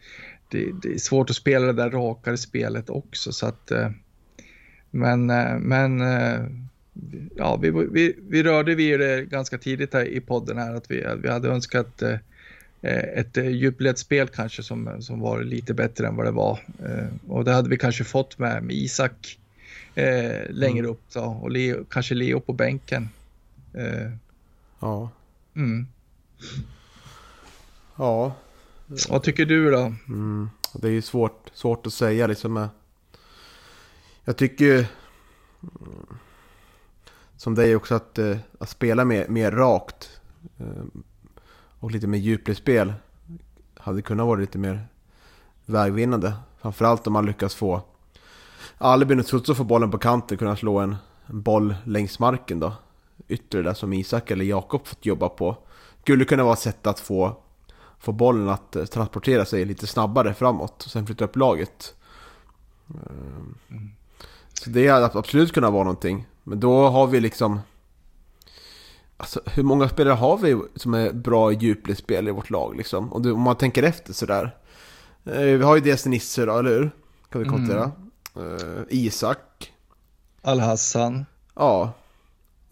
det, 0.48 0.66
det, 0.82 0.94
är 0.94 0.98
svårt 0.98 1.30
att 1.30 1.36
spela 1.36 1.66
det 1.66 1.72
där 1.72 1.90
rakare 1.90 2.36
spelet 2.36 2.90
också 2.90 3.32
så 3.32 3.46
att 3.46 3.70
eh, 3.70 3.90
men, 4.90 5.26
men 5.60 6.00
ja, 7.36 7.56
vi, 7.56 7.70
vi, 7.70 8.16
vi 8.28 8.42
rörde 8.42 8.74
vid 8.74 9.00
det 9.00 9.24
ganska 9.24 9.58
tidigt 9.58 9.94
här 9.94 10.04
i 10.04 10.20
podden 10.20 10.58
här 10.58 10.74
att 10.74 10.90
vi, 10.90 11.06
vi 11.22 11.28
hade 11.28 11.48
önskat 11.48 12.02
ett 12.82 13.36
djupledsspel 13.36 14.28
kanske 14.28 14.62
som, 14.62 15.02
som 15.02 15.20
var 15.20 15.42
lite 15.42 15.74
bättre 15.74 16.06
än 16.06 16.16
vad 16.16 16.26
det 16.26 16.30
var. 16.30 16.58
Och 17.28 17.44
det 17.44 17.52
hade 17.52 17.68
vi 17.68 17.78
kanske 17.78 18.04
fått 18.04 18.38
med, 18.38 18.62
med 18.62 18.76
Isak 18.76 19.38
eh, 19.94 20.50
längre 20.50 20.78
mm. 20.78 20.90
upp 20.90 21.02
då, 21.12 21.20
och 21.20 21.50
Leo, 21.50 21.84
kanske 21.84 22.14
Leo 22.14 22.40
på 22.40 22.52
bänken. 22.52 23.08
Eh. 23.74 24.10
Ja. 24.80 25.10
Mm. 25.56 25.86
Ja. 27.96 28.34
Vad 29.08 29.22
tycker 29.22 29.46
du 29.46 29.70
då? 29.70 29.94
Mm. 30.08 30.50
Det 30.72 30.88
är 30.88 30.92
ju 30.92 31.02
svårt, 31.02 31.50
svårt 31.54 31.86
att 31.86 31.92
säga 31.92 32.26
liksom. 32.26 32.68
Jag 34.24 34.36
tycker 34.36 34.86
som 37.36 37.54
dig 37.54 37.76
också 37.76 37.94
att, 37.94 38.18
eh, 38.18 38.36
att 38.58 38.68
spela 38.68 39.04
mer, 39.04 39.28
mer 39.28 39.50
rakt 39.50 40.20
eh, 40.58 40.84
och 41.80 41.90
lite 41.90 42.06
mer 42.06 42.18
djupledsspel 42.18 42.92
hade 43.76 44.02
kunnat 44.02 44.26
vara 44.26 44.40
lite 44.40 44.58
mer 44.58 44.86
vägvinnande. 45.66 46.32
Framförallt 46.60 47.06
om 47.06 47.12
man 47.12 47.26
lyckas 47.26 47.54
få 47.54 47.82
Albin 48.78 49.20
och 49.20 49.26
Tutsu 49.26 49.54
får 49.54 49.64
bollen 49.64 49.90
på 49.90 49.98
kanten 49.98 50.38
kunna 50.38 50.56
slå 50.56 50.78
en, 50.78 50.96
en 51.26 51.42
boll 51.42 51.74
längs 51.84 52.18
marken 52.18 52.60
då. 52.60 52.72
Yttre 53.28 53.62
där 53.62 53.74
som 53.74 53.92
Isak 53.92 54.30
eller 54.30 54.44
Jakob 54.44 54.86
fått 54.86 55.06
jobba 55.06 55.28
på. 55.28 55.56
Skulle 56.02 56.24
kunna 56.24 56.44
vara 56.44 56.52
ett 56.52 56.58
sätt 56.58 56.86
att 56.86 57.00
få, 57.00 57.36
få 57.98 58.12
bollen 58.12 58.48
att 58.48 58.76
eh, 58.76 58.84
transportera 58.84 59.44
sig 59.44 59.64
lite 59.64 59.86
snabbare 59.86 60.34
framåt 60.34 60.84
och 60.84 60.90
sen 60.90 61.06
flytta 61.06 61.24
upp 61.24 61.36
laget. 61.36 61.94
Mm. 62.90 63.90
Så 64.52 64.70
det 64.70 64.88
hade 64.88 65.06
absolut 65.06 65.52
kunnat 65.52 65.72
vara 65.72 65.84
någonting. 65.84 66.26
Men 66.44 66.60
då 66.60 66.88
har 66.88 67.06
vi 67.06 67.20
liksom... 67.20 67.60
Alltså 69.20 69.40
hur 69.46 69.62
många 69.62 69.88
spelare 69.88 70.14
har 70.14 70.38
vi 70.38 70.60
som 70.74 70.94
är 70.94 71.12
bra 71.12 71.52
i 71.52 71.54
djupledsspel 71.54 72.28
i 72.28 72.30
vårt 72.30 72.50
lag 72.50 72.76
liksom? 72.76 73.12
Om, 73.12 73.22
du, 73.22 73.32
om 73.32 73.40
man 73.40 73.56
tänker 73.56 73.82
efter 73.82 74.12
sådär. 74.12 74.56
Eh, 75.24 75.40
vi 75.40 75.62
har 75.62 75.74
ju 75.74 75.80
dels 75.80 76.06
Nisse 76.06 76.44
då, 76.44 76.58
eller 76.58 76.70
hur? 76.70 76.90
Kan 77.30 77.42
vi 77.42 77.48
konstatera. 77.48 77.92
Mm. 78.36 78.52
Uh, 78.52 78.82
Isak. 78.88 79.72
Al-Hassan. 80.42 81.26
Ja. 81.54 81.92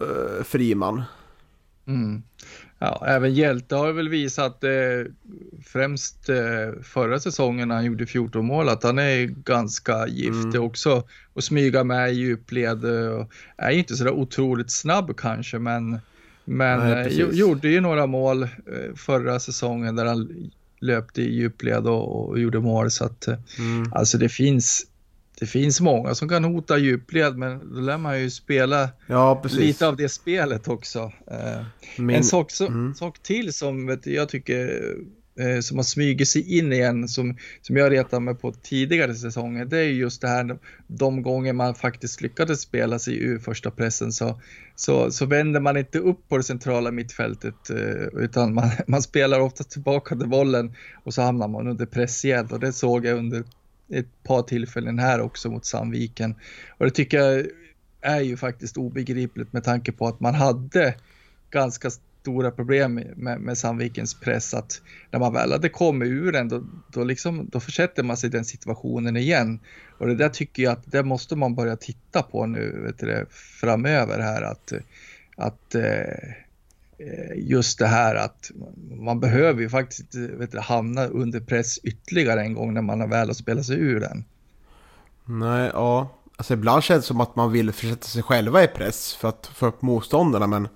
Uh, 0.03 0.43
Friman. 0.43 1.03
Mm. 1.87 2.23
Ja, 2.79 3.05
även 3.07 3.35
Hjälte 3.35 3.77
har 3.77 3.93
väl 3.93 4.09
visat 4.09 4.65
eh, 4.65 4.71
främst 5.65 6.29
eh, 6.29 6.83
förra 6.83 7.21
säsongen 7.21 7.69
när 7.69 7.75
han 7.75 7.85
gjorde 7.85 8.07
14 8.07 8.47
mål 8.47 8.69
att 8.69 8.83
han 8.83 8.99
är 8.99 9.25
ganska 9.27 10.07
giftig 10.07 10.55
mm. 10.55 10.63
också 10.63 11.05
och 11.33 11.45
smyga 11.45 11.85
med 11.85 12.13
i 12.13 12.15
djupled. 12.15 12.85
Och 12.85 13.33
är 13.57 13.71
inte 13.71 13.97
sådär 13.97 14.11
otroligt 14.13 14.71
snabb 14.71 15.17
kanske 15.17 15.59
men, 15.59 15.99
men 16.49 16.79
Nej, 16.79 17.21
eh, 17.21 17.29
gjorde 17.31 17.69
ju 17.69 17.81
några 17.81 18.07
mål 18.07 18.43
eh, 18.43 18.49
förra 18.97 19.41
säsongen 19.41 19.97
där 19.97 20.07
han 20.07 20.51
löpte 20.81 21.23
i 21.23 21.35
djupled 21.35 21.87
och, 21.87 22.29
och 22.29 22.39
gjorde 22.39 22.61
mål 22.61 22.91
så 22.91 23.05
att 23.05 23.27
mm. 23.59 23.93
alltså 23.93 24.19
det 24.19 24.29
finns 24.29 24.87
det 25.39 25.47
finns 25.47 25.81
många 25.81 26.15
som 26.15 26.29
kan 26.29 26.45
hota 26.45 26.79
djupled, 26.79 27.37
men 27.37 27.75
då 27.75 27.81
lär 27.81 27.99
man 27.99 28.21
ju 28.21 28.31
spela 28.31 28.89
ja, 29.07 29.43
lite 29.51 29.89
av 29.89 29.97
det 29.97 30.09
spelet 30.09 30.69
också. 30.69 31.13
Eh, 31.31 31.65
Min... 31.99 32.17
En 32.17 32.25
sak, 32.25 32.51
så, 32.51 32.67
mm. 32.67 32.95
sak 32.95 33.19
till 33.19 33.53
som 33.53 33.87
vet, 33.87 34.07
jag 34.07 34.29
tycker 34.29 34.97
eh, 35.39 35.61
som 35.61 35.77
har 35.77 35.85
smugit 35.85 36.29
sig 36.29 36.59
in 36.59 36.73
igen, 36.73 37.09
som, 37.09 37.37
som 37.63 37.77
jag 37.77 37.93
retat 37.93 38.23
mig 38.23 38.35
på 38.35 38.53
tidigare 38.53 39.15
säsonger, 39.15 39.65
det 39.65 39.79
är 39.79 39.85
just 39.85 40.21
det 40.21 40.29
här 40.29 40.59
de 40.87 41.23
gånger 41.23 41.53
man 41.53 41.75
faktiskt 41.75 42.21
lyckades 42.21 42.61
spela 42.61 42.99
sig 42.99 43.23
ur 43.23 43.39
första 43.39 43.71
pressen 43.71 44.13
så, 44.13 44.41
så, 44.75 45.11
så 45.11 45.27
vänder 45.27 45.61
man 45.61 45.77
inte 45.77 45.99
upp 45.99 46.29
på 46.29 46.37
det 46.37 46.43
centrala 46.43 46.91
mittfältet 46.91 47.71
eh, 47.71 48.21
utan 48.23 48.55
man, 48.55 48.71
man 48.87 49.03
spelar 49.03 49.41
ofta 49.41 49.65
tillbaka 49.65 50.17
till 50.17 50.29
bollen 50.29 50.75
och 51.05 51.15
så 51.15 51.23
hamnar 51.23 51.49
man 51.49 51.67
under 51.67 51.87
press 51.87 52.25
igen 52.25 52.49
och 52.51 52.61
det 52.61 52.73
såg 52.73 53.07
jag 53.07 53.19
under 53.19 53.45
ett 53.89 54.23
par 54.23 54.43
tillfällen 54.43 54.99
här 54.99 55.21
också 55.21 55.51
mot 55.51 55.65
Sandviken. 55.65 56.35
Och 56.79 56.85
det 56.85 56.91
tycker 56.91 57.19
jag 57.19 57.47
är 58.01 58.21
ju 58.21 58.37
faktiskt 58.37 58.77
obegripligt 58.77 59.53
med 59.53 59.65
tanke 59.65 59.93
på 59.93 60.07
att 60.07 60.21
man 60.21 60.35
hade 60.35 60.95
ganska 61.51 61.91
stora 62.27 62.51
problem 62.51 62.95
med, 63.17 63.41
med 63.41 63.59
Sandvikens 63.59 64.15
press 64.15 64.55
att 64.55 64.81
när 65.11 65.21
man 65.21 65.33
väl 65.33 65.53
hade 65.53 65.69
kommit 65.69 66.09
ur 66.09 66.33
den 66.33 66.49
då, 66.49 66.63
då, 66.93 67.05
liksom, 67.05 67.49
då 67.53 67.61
försätter 67.61 68.03
man 68.03 68.17
sig 68.17 68.29
i 68.29 68.31
den 68.31 68.45
situationen 68.45 69.17
igen. 69.17 69.61
Och 69.99 70.07
det 70.07 70.15
där 70.15 70.29
tycker 70.29 70.63
jag 70.63 70.73
att 70.73 70.93
det 70.93 71.03
måste 71.03 71.37
man 71.37 71.55
börja 71.55 71.77
titta 71.77 72.23
på 72.23 72.47
nu 72.47 72.83
vet 72.87 72.99
du, 72.99 73.27
framöver 73.61 74.19
här 74.19 74.43
att, 74.43 74.73
att 75.37 75.75
eh, 75.75 76.33
just 77.37 77.79
det 77.79 77.87
här 77.87 78.15
att 78.15 78.51
man 78.91 79.21
behöver 79.21 79.61
ju 79.61 79.69
faktiskt 79.69 80.15
vet 80.15 80.53
du, 80.53 80.59
hamna 80.59 81.07
under 81.07 81.41
press 81.41 81.79
ytterligare 81.79 82.41
en 82.41 82.55
gång 82.55 82.75
när 82.75 82.83
man 82.83 83.01
har 83.01 83.09
väl 83.09 83.29
har 83.29 83.35
spelat 83.35 83.67
sig 83.67 83.77
ur 83.77 84.01
den. 84.01 84.25
Nej, 85.25 85.71
ja. 85.75 86.09
Alltså 86.37 86.55
ibland 86.55 86.83
känns 86.83 87.05
det 87.05 87.09
som 87.09 87.21
att 87.21 87.37
man 87.37 87.53
vill 87.53 87.73
försätta 87.73 88.07
sig 88.07 88.23
själva 88.23 88.65
i 88.65 88.69
press 88.69 89.15
för 89.15 89.29
att 89.29 89.51
få 89.55 89.67
upp 89.67 89.83
motståndarna 89.83 90.47
men 90.47 90.69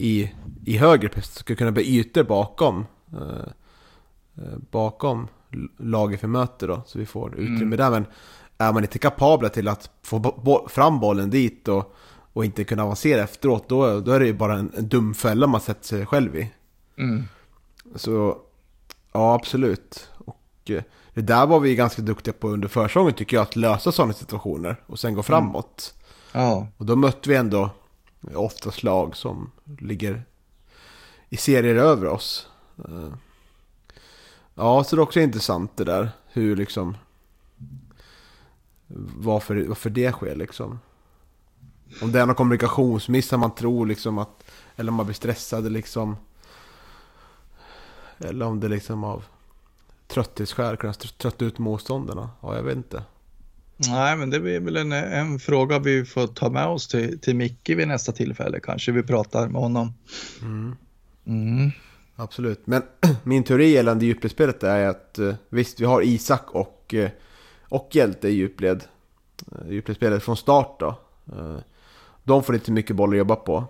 i, 0.00 0.32
i 0.64 0.76
högre 0.76 1.08
press 1.08 1.34
ska 1.34 1.54
kunna 1.54 1.72
bli 1.72 1.98
ytor 1.98 2.22
bakom 2.22 2.86
eh, 3.12 3.48
eh 4.36 4.58
bakom 4.70 5.28
laget 5.76 6.22
vi 6.22 6.28
möter 6.28 6.68
då 6.68 6.82
så 6.86 6.98
vi 6.98 7.06
får 7.06 7.34
utrymme 7.34 7.62
mm. 7.62 7.76
där 7.76 7.90
men 7.90 8.06
är 8.58 8.72
man 8.72 8.84
inte 8.84 8.98
kapabla 8.98 9.48
till 9.48 9.68
att 9.68 9.90
få 10.02 10.18
bo 10.18 10.68
fram 10.68 11.00
bollen 11.00 11.30
dit 11.30 11.68
och 11.68 11.94
och 12.38 12.44
inte 12.44 12.64
kunna 12.64 12.82
avancera 12.84 13.22
efteråt, 13.22 13.68
då, 13.68 14.00
då 14.00 14.12
är 14.12 14.20
det 14.20 14.26
ju 14.26 14.32
bara 14.32 14.54
en, 14.54 14.72
en 14.76 14.88
dum 14.88 15.14
fälla 15.14 15.46
man 15.46 15.60
sätter 15.60 15.86
sig 15.86 16.06
själv 16.06 16.36
i. 16.36 16.50
Mm. 16.98 17.24
Så, 17.94 18.38
ja 19.12 19.34
absolut. 19.34 20.10
Och 20.18 20.70
eh, 20.70 20.82
det 21.14 21.20
där 21.20 21.46
var 21.46 21.60
vi 21.60 21.74
ganska 21.74 22.02
duktiga 22.02 22.34
på 22.34 22.48
under 22.48 22.68
försäsongen 22.68 23.14
tycker 23.14 23.36
jag, 23.36 23.42
att 23.42 23.56
lösa 23.56 23.92
sådana 23.92 24.12
situationer 24.12 24.76
och 24.86 24.98
sen 24.98 25.14
gå 25.14 25.22
framåt. 25.22 25.94
Mm. 26.32 26.46
Ja. 26.46 26.66
Och 26.76 26.86
då 26.86 26.96
mötte 26.96 27.28
vi 27.28 27.36
ändå 27.36 27.70
oftast 28.34 28.82
lag 28.82 29.16
som 29.16 29.50
ligger 29.80 30.22
i 31.28 31.36
serier 31.36 31.74
över 31.74 32.06
oss. 32.06 32.48
Eh, 32.88 33.12
ja, 34.54 34.84
så 34.84 34.96
det 34.96 35.00
är 35.00 35.04
också 35.04 35.20
intressant 35.20 35.76
det 35.76 35.84
där, 35.84 36.10
hur 36.26 36.56
liksom 36.56 36.96
varför, 39.16 39.64
varför 39.68 39.90
det 39.90 40.12
sker 40.12 40.36
liksom. 40.36 40.78
Om 42.02 42.12
det 42.12 42.20
är 42.20 42.26
någon 42.26 42.34
kommunikationsmiss 42.34 43.32
man 43.32 43.54
tror 43.54 43.86
liksom 43.86 44.18
att... 44.18 44.50
Eller 44.76 44.90
om 44.90 44.96
man 44.96 45.06
blir 45.06 45.14
stressad 45.14 45.72
liksom. 45.72 46.16
Eller 48.18 48.46
om 48.46 48.60
det 48.60 48.68
liksom 48.68 49.04
av 49.04 49.24
trötthetsskäl 50.06 50.76
kan 50.76 50.94
trötta 50.94 51.44
ut 51.44 51.58
motståndarna? 51.58 52.30
Ja, 52.40 52.56
jag 52.56 52.62
vet 52.62 52.76
inte. 52.76 53.02
Nej, 53.80 54.16
men 54.16 54.30
det 54.30 54.40
blir 54.40 54.60
väl 54.60 54.76
en, 54.76 54.92
en 54.92 55.38
fråga 55.38 55.78
vi 55.78 56.04
får 56.04 56.26
ta 56.26 56.50
med 56.50 56.66
oss 56.66 56.88
till, 56.88 57.20
till 57.20 57.36
Micke 57.36 57.68
vid 57.68 57.88
nästa 57.88 58.12
tillfälle. 58.12 58.60
Kanske 58.60 58.92
vi 58.92 59.02
pratar 59.02 59.48
med 59.48 59.60
honom. 59.60 59.94
Mm. 60.42 60.76
Mm. 61.26 61.70
Absolut. 62.16 62.66
Men 62.66 62.82
min 63.22 63.44
teori 63.44 63.70
gällande 63.70 64.06
djupledsspelet 64.06 64.62
är 64.62 64.86
att 64.86 65.18
eh, 65.18 65.34
visst, 65.48 65.80
vi 65.80 65.84
har 65.84 66.02
Isak 66.02 66.50
och, 66.50 66.94
eh, 66.94 67.10
och 67.68 67.88
Hjälte 67.92 68.28
i 68.28 68.32
djupled. 68.32 68.84
Eh, 69.52 69.70
djupledsspelet 69.70 70.22
från 70.22 70.36
start 70.36 70.80
då. 70.80 70.98
De 72.24 72.42
får 72.42 72.54
inte 72.54 72.72
mycket 72.72 72.96
boll 72.96 73.10
att 73.10 73.18
jobba 73.18 73.36
på. 73.36 73.64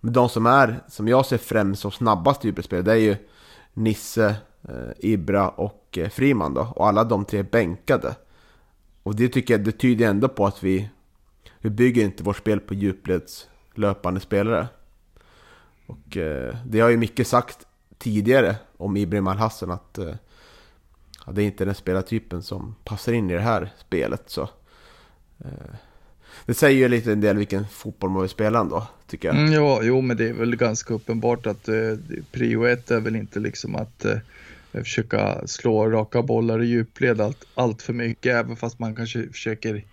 Men 0.00 0.12
de 0.12 0.28
som 0.28 0.46
är, 0.46 0.80
som 0.88 1.08
jag 1.08 1.26
ser 1.26 1.38
främst 1.38 1.82
som 1.82 1.90
snabbast 1.90 2.44
i 2.44 2.48
djupledsspelet, 2.48 2.84
det 2.84 2.92
är 2.92 2.96
ju 2.96 3.16
Nisse, 3.74 4.36
Ibra 4.98 5.48
och 5.48 5.98
Friman 6.10 6.54
då. 6.54 6.72
Och 6.76 6.88
alla 6.88 7.04
de 7.04 7.24
tre 7.24 7.38
är 7.38 7.42
bänkade. 7.42 8.14
Och 9.02 9.16
det 9.16 9.28
tycker 9.28 9.54
jag, 9.54 9.64
det 9.64 9.72
tyder 9.72 10.06
ändå 10.06 10.28
på 10.28 10.46
att 10.46 10.62
vi, 10.62 10.88
vi 11.58 11.70
bygger 11.70 12.04
inte 12.04 12.22
vårt 12.22 12.36
spel 12.36 12.60
på 12.60 12.74
djupleds 12.74 13.48
löpande 13.74 14.20
spelare. 14.20 14.68
Och 15.86 16.16
eh, 16.16 16.56
det 16.66 16.80
har 16.80 16.88
ju 16.88 16.96
Micke 16.96 17.26
sagt 17.26 17.66
tidigare 17.98 18.56
om 18.76 18.96
Ibrahim 18.96 19.26
Al-Hassan 19.26 19.70
att 19.70 19.98
eh, 19.98 20.14
ja, 21.26 21.32
det 21.32 21.42
är 21.42 21.46
inte 21.46 21.64
den 21.64 21.74
spelartypen 21.74 22.42
som 22.42 22.74
passar 22.84 23.12
in 23.12 23.30
i 23.30 23.34
det 23.34 23.40
här 23.40 23.72
spelet. 23.78 24.22
Så, 24.26 24.42
eh, 25.38 25.74
det 26.46 26.54
säger 26.54 26.78
ju 26.78 26.88
lite 26.88 27.12
en 27.12 27.20
del 27.20 27.36
vilken 27.36 27.66
fotboll 27.68 28.10
man 28.10 28.22
vill 28.22 28.30
spela 28.30 28.60
ändå, 28.60 28.86
tycker 29.06 29.28
jag. 29.28 29.36
Mm, 29.36 29.52
ja, 29.52 29.80
jo, 29.82 30.00
men 30.00 30.16
det 30.16 30.28
är 30.28 30.32
väl 30.32 30.56
ganska 30.56 30.94
uppenbart 30.94 31.46
att 31.46 31.68
eh, 31.68 31.74
prio 32.30 32.64
ett 32.64 32.90
är 32.90 33.00
väl 33.00 33.16
inte 33.16 33.40
liksom 33.40 33.74
att 33.74 34.04
eh, 34.04 34.18
försöka 34.72 35.46
slå 35.46 35.90
raka 35.90 36.22
bollar 36.22 36.62
i 36.62 36.66
djupled 36.66 37.20
allt, 37.20 37.44
allt 37.54 37.82
för 37.82 37.92
mycket, 37.92 38.36
även 38.36 38.56
fast 38.56 38.78
man 38.78 38.94
kanske 38.96 39.28
försöker 39.28 39.84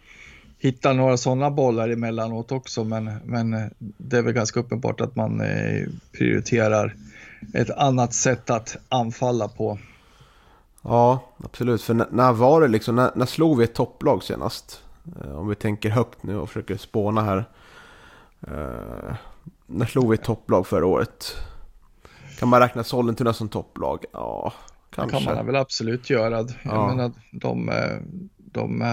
hitta 0.60 0.94
några 0.94 1.18
sådana 1.18 1.52
bollar 1.52 1.90
emellanåt 1.90 2.52
också. 2.52 2.84
Men, 2.84 3.12
men 3.26 3.72
det 3.80 4.18
är 4.18 4.22
väl 4.22 4.34
ganska 4.34 4.60
uppenbart 4.60 5.02
att 5.02 5.16
man 5.16 5.42
eh, 5.42 5.88
prioriterar 6.12 6.96
ett 7.54 7.70
annat 7.70 8.14
sätt 8.14 8.50
att 8.50 8.78
anfalla 8.90 9.48
på. 9.48 9.80
Ja, 10.82 11.24
absolut. 11.38 11.82
För 11.82 11.94
när, 11.94 12.08
när 12.12 12.34
var 12.34 12.62
det 12.62 12.68
liksom, 12.68 12.96
när, 12.96 13.12
när 13.16 13.26
slog 13.26 13.58
vi 13.58 13.64
ett 13.64 13.74
topplag 13.74 14.24
senast? 14.24 14.84
Eh, 15.22 15.40
om 15.40 15.48
vi 15.48 15.56
tänker 15.56 15.90
högt 15.90 16.24
nu 16.24 16.38
och 16.38 16.50
försöker 16.50 16.78
spåna 16.78 17.22
här. 17.22 17.46
Eh, 18.42 19.16
när 19.66 19.86
slog 19.86 20.10
vi 20.10 20.16
ett 20.16 20.24
topplag 20.24 20.68
förra 20.68 20.86
året? 20.86 21.36
Kan 22.40 22.50
man 22.50 22.60
räkna 22.60 22.84
Sollentuna 22.84 23.34
som 23.34 23.50
topplag? 23.50 24.06
Ja, 24.14 24.54
kanske. 24.90 25.18
Det 25.18 25.26
kan 25.26 25.36
man 25.36 25.46
väl 25.46 25.56
absolut 25.56 26.10
göra. 26.10 26.38
Jag 26.38 26.48
ja. 26.64 26.88
menar, 26.88 27.12
de, 27.32 27.70
eh, 27.70 27.98
de 28.36 28.84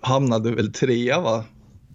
hamnade 0.00 0.54
väl 0.54 0.72
trea 0.72 1.20
va? 1.20 1.44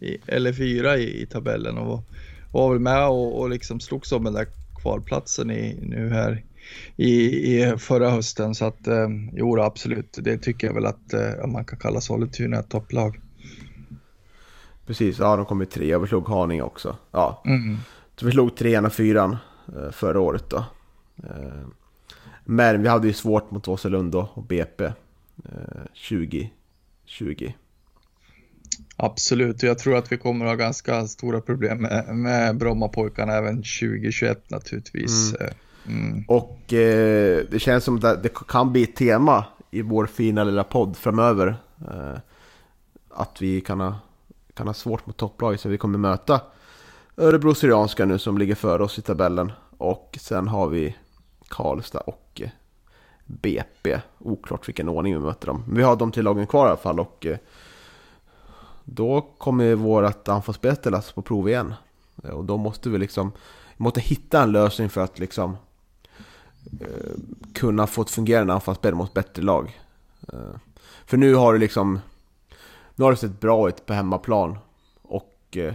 I, 0.01 0.17
eller 0.27 0.53
fyra 0.53 0.97
i, 0.97 1.21
i 1.21 1.25
tabellen 1.25 1.77
och 1.77 2.03
var 2.51 2.69
väl 2.69 2.79
med 2.79 3.07
och, 3.07 3.39
och 3.39 3.49
liksom 3.49 3.79
slogs 3.79 4.11
om 4.11 4.23
den 4.23 4.33
där 4.33 4.47
kvalplatsen 4.81 5.51
i, 5.51 5.79
nu 5.81 6.09
här 6.09 6.43
i, 6.95 7.11
i 7.55 7.77
förra 7.77 8.09
hösten. 8.09 8.55
Så 8.55 8.65
att 8.65 8.87
eh, 8.87 9.07
jo, 9.33 9.61
absolut, 9.61 10.17
det 10.21 10.37
tycker 10.37 10.67
jag 10.67 10.73
väl 10.73 10.85
att 10.85 11.13
eh, 11.13 11.47
man 11.47 11.65
kan 11.65 11.79
kalla 11.79 12.01
Sollentuna 12.01 12.59
ett 12.59 12.69
topplag. 12.69 13.19
Precis, 14.85 15.19
ja 15.19 15.35
de 15.35 15.45
kom 15.45 15.61
i 15.61 15.65
tre 15.65 15.95
och 15.95 16.03
vi 16.03 16.07
slog 16.07 16.27
Haninge 16.27 16.61
också. 16.61 16.97
Ja. 17.11 17.43
Mm. 17.45 17.77
Så 18.15 18.25
vi 18.25 18.31
slog 18.31 18.55
trean 18.55 18.85
och 18.85 18.93
fyran 18.93 19.31
eh, 19.31 19.37
förra 19.91 20.19
året 20.19 20.49
då. 20.49 20.65
Eh, 21.23 21.67
men 22.45 22.81
vi 22.81 22.87
hade 22.87 23.07
ju 23.07 23.13
svårt 23.13 23.51
mot 23.51 23.67
Åselund 23.67 24.15
och 24.15 24.43
BP 24.43 24.91
2020. 26.09 26.49
Eh, 27.45 27.51
Absolut, 28.97 29.63
jag 29.63 29.79
tror 29.79 29.97
att 29.97 30.11
vi 30.11 30.17
kommer 30.17 30.45
att 30.45 30.51
ha 30.51 30.55
ganska 30.55 31.07
stora 31.07 31.41
problem 31.41 31.77
med, 31.77 32.15
med 32.15 32.57
Brommapojkarna 32.57 33.33
även 33.33 33.55
2021 33.55 34.49
naturligtvis. 34.49 35.35
Mm. 35.39 35.53
Mm. 35.87 36.23
Och 36.27 36.73
eh, 36.73 37.45
det 37.51 37.59
känns 37.59 37.83
som 37.83 37.95
att 37.95 38.23
det 38.23 38.33
kan 38.47 38.71
bli 38.71 38.83
ett 38.83 38.95
tema 38.95 39.45
i 39.71 39.81
vår 39.81 40.05
fina 40.05 40.43
lilla 40.43 40.63
podd 40.63 40.97
framöver. 40.97 41.55
Eh, 41.87 42.19
att 43.09 43.41
vi 43.41 43.61
kan 43.61 43.79
ha, 43.79 43.95
kan 44.53 44.67
ha 44.67 44.73
svårt 44.73 45.05
mot 45.05 45.17
topplaget 45.17 45.59
så 45.61 45.69
vi 45.69 45.77
kommer 45.77 45.97
möta 45.97 46.41
Örebro 47.17 47.55
Syrianska 47.55 48.05
nu 48.05 48.19
som 48.19 48.37
ligger 48.37 48.55
före 48.55 48.83
oss 48.83 48.99
i 48.99 49.01
tabellen. 49.01 49.51
Och 49.77 50.17
sen 50.21 50.47
har 50.47 50.67
vi 50.67 50.95
Karlstad 51.47 51.99
och 51.99 52.41
eh, 52.43 52.49
BP. 53.25 54.01
Oklart 54.19 54.67
vilken 54.67 54.89
ordning 54.89 55.13
vi 55.13 55.19
möter 55.19 55.47
dem. 55.47 55.63
Men 55.67 55.77
vi 55.77 55.83
har 55.83 55.95
de 55.95 56.11
till 56.11 56.23
lagen 56.23 56.47
kvar 56.47 56.65
i 56.65 56.69
alla 56.69 56.77
fall. 56.77 56.99
Och 56.99 57.25
eh, 57.25 57.37
då 58.83 59.21
kommer 59.37 59.75
vårt 59.75 60.27
anfallsspel 60.27 60.75
ställas 60.75 61.11
på 61.11 61.21
prov 61.21 61.49
igen. 61.49 61.73
Eh, 62.23 62.29
och 62.29 62.45
då 62.45 62.57
måste 62.57 62.89
vi 62.89 62.97
liksom 62.97 63.31
vi 63.77 63.83
måste 63.83 64.01
hitta 64.01 64.43
en 64.43 64.51
lösning 64.51 64.89
för 64.89 65.01
att 65.01 65.19
liksom 65.19 65.57
eh, 66.81 67.13
kunna 67.53 67.87
få 67.87 68.01
ett 68.01 68.09
fungerande 68.09 68.53
anfallsspel 68.53 68.95
mot 68.95 69.13
bättre 69.13 69.43
lag. 69.43 69.79
Eh, 70.33 70.55
för 71.05 71.17
nu 71.17 71.35
har 71.35 71.53
det 71.53 71.59
liksom 71.59 71.99
nu 72.95 73.03
har 73.03 73.11
det 73.11 73.17
sett 73.17 73.39
bra 73.39 73.69
ut 73.69 73.85
på 73.85 73.93
hemmaplan 73.93 74.57
och 75.01 75.57
eh, 75.57 75.73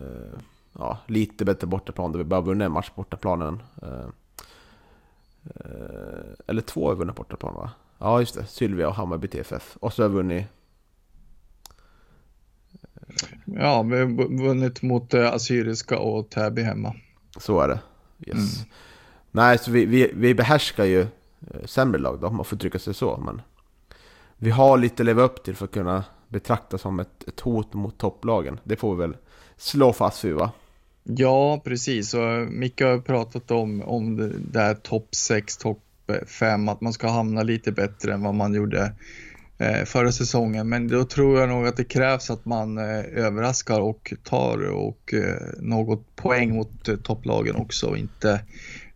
eh 0.00 0.38
ja, 0.78 0.98
lite 1.06 1.44
bättre 1.44 1.66
bortaplan 1.66 2.12
där 2.12 2.18
vi 2.18 2.24
bara 2.24 2.40
vunnit 2.40 2.66
en 2.66 2.72
match 2.72 2.88
på 2.88 2.94
bortaplanen. 2.94 3.62
Eh, 3.82 4.06
eh, 5.44 6.34
eller 6.46 6.62
två 6.62 6.86
har 6.86 6.94
vi 6.94 6.98
vunnit 6.98 7.16
bortaplan 7.16 7.54
va? 7.54 7.70
Ja 7.98 8.20
just 8.20 8.34
det, 8.34 8.46
Sylvia 8.46 8.88
och 8.88 8.94
Hammarby 8.94 9.28
TFF. 9.28 9.76
Och 9.80 9.92
så 9.92 10.02
har 10.02 10.08
vi 10.08 10.14
vunnit 10.14 10.46
Ja, 13.44 13.82
vi 13.82 13.98
har 13.98 14.38
vunnit 14.46 14.82
mot 14.82 15.14
Assyriska 15.14 15.98
och 15.98 16.30
Täby 16.30 16.62
hemma. 16.62 16.94
Så 17.36 17.60
är 17.60 17.68
det. 17.68 17.80
Yes. 18.26 18.56
Mm. 18.56 18.70
Nej, 19.30 19.58
så 19.58 19.70
vi, 19.70 19.86
vi, 19.86 20.10
vi 20.14 20.34
behärskar 20.34 20.84
ju 20.84 21.06
sämre 21.64 22.00
lag 22.00 22.20
då, 22.20 22.26
om 22.26 22.36
man 22.36 22.44
får 22.44 22.56
trycka 22.56 22.78
sig 22.78 22.94
så. 22.94 23.16
Men 23.16 23.42
vi 24.36 24.50
har 24.50 24.78
lite 24.78 25.02
att 25.02 25.06
leva 25.06 25.22
upp 25.22 25.44
till 25.44 25.56
för 25.56 25.64
att 25.64 25.70
kunna 25.70 26.04
betraktas 26.28 26.80
som 26.80 27.00
ett, 27.00 27.28
ett 27.28 27.40
hot 27.40 27.74
mot 27.74 27.98
topplagen. 27.98 28.60
Det 28.64 28.76
får 28.76 28.94
vi 28.94 29.00
väl 29.00 29.16
slå 29.56 29.92
fast 29.92 30.24
vid 30.24 30.34
va? 30.34 30.52
Ja, 31.04 31.60
precis. 31.64 32.14
Och 32.14 32.46
Micke 32.50 32.80
har 32.80 32.98
pratat 32.98 33.50
om, 33.50 33.82
om 33.82 34.16
det 34.16 34.32
där 34.38 34.74
topp 34.74 35.14
6, 35.14 35.56
topp 35.56 35.80
5, 36.26 36.68
att 36.68 36.80
man 36.80 36.92
ska 36.92 37.08
hamna 37.08 37.42
lite 37.42 37.72
bättre 37.72 38.14
än 38.14 38.22
vad 38.22 38.34
man 38.34 38.54
gjorde 38.54 38.92
eh, 39.58 39.84
förra 39.84 40.12
säsongen. 40.12 40.68
Men 40.68 40.88
då 40.88 41.04
tror 41.04 41.40
jag 41.40 41.48
nog 41.48 41.66
att 41.66 41.76
det 41.76 41.84
krävs 41.84 42.30
att 42.30 42.44
man 42.44 42.78
eh, 42.78 43.04
överraskar 43.14 43.80
och 43.80 44.14
tar 44.22 44.70
och 44.70 45.14
eh, 45.14 45.60
något 45.60 46.16
poäng 46.16 46.54
mot 46.54 46.88
eh, 46.88 46.96
topplagen 46.96 47.56
också. 47.56 47.96
Inte, 47.96 48.40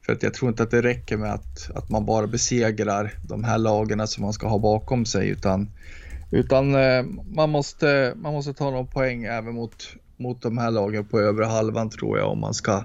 för 0.07 0.13
att 0.13 0.23
jag 0.23 0.35
tror 0.35 0.51
inte 0.51 0.63
att 0.63 0.71
det 0.71 0.83
räcker 0.83 1.17
med 1.17 1.33
att, 1.33 1.71
att 1.75 1.91
man 1.91 2.07
bara 2.07 2.27
besegrar 2.27 3.15
de 3.29 3.45
här 3.45 3.59
lagen 3.59 4.09
som 4.09 4.25
man 4.25 4.33
ska 4.33 4.49
ha 4.49 4.59
bakom 4.59 5.07
sig 5.07 5.29
utan, 5.29 5.71
utan 6.31 6.75
eh, 6.75 7.03
man, 7.31 7.51
måste, 7.51 8.13
man 8.17 8.33
måste 8.33 8.55
ta 8.55 8.71
någon 8.71 8.87
poäng 8.87 9.25
även 9.25 9.55
mot, 9.55 9.97
mot 10.19 10.43
de 10.43 10.59
här 10.59 10.71
lagen 10.71 11.05
på 11.05 11.21
övre 11.21 11.45
halvan 11.45 11.91
tror 11.91 12.19
jag 12.19 12.31
om 12.31 12.41
man 12.41 12.55
ska 12.55 12.85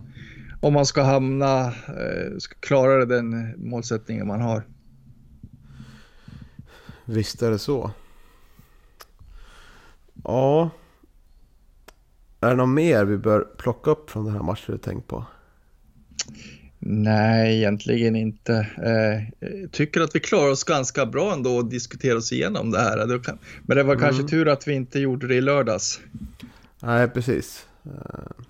om 0.59 0.73
man 0.73 0.85
ska 0.85 1.01
hamna, 1.01 1.65
eh, 1.67 2.37
ska 2.37 2.55
klara 2.59 3.05
den 3.05 3.53
målsättningen 3.69 4.27
man 4.27 4.41
har. 4.41 4.63
Visst 7.05 7.41
är 7.41 7.51
det 7.51 7.59
så. 7.59 7.91
Ja. 10.23 10.69
Är 12.39 12.49
det 12.49 12.55
något 12.55 12.69
mer 12.69 13.05
vi 13.05 13.17
bör 13.17 13.47
plocka 13.57 13.91
upp 13.91 14.09
från 14.09 14.25
den 14.25 14.33
här 14.33 14.43
matchen 14.43 14.71
du 14.71 14.77
tänkt 14.77 15.07
på? 15.07 15.25
Nej, 16.79 17.57
egentligen 17.57 18.15
inte. 18.15 18.53
Eh, 18.77 19.69
tycker 19.71 20.01
att 20.01 20.15
vi 20.15 20.19
klarar 20.19 20.51
oss 20.51 20.63
ganska 20.63 21.05
bra 21.05 21.33
ändå 21.33 21.59
att 21.59 21.71
diskutera 21.71 22.17
oss 22.17 22.31
igenom 22.31 22.71
det 22.71 22.79
här. 22.79 23.21
Men 23.61 23.77
det 23.77 23.83
var 23.83 23.95
kanske 23.95 24.21
mm. 24.21 24.27
tur 24.27 24.47
att 24.47 24.67
vi 24.67 24.73
inte 24.73 24.99
gjorde 24.99 25.27
det 25.27 25.35
i 25.35 25.41
lördags. 25.41 25.99
Nej, 26.85 27.07
precis. 27.07 27.67
Eh, 27.85 28.45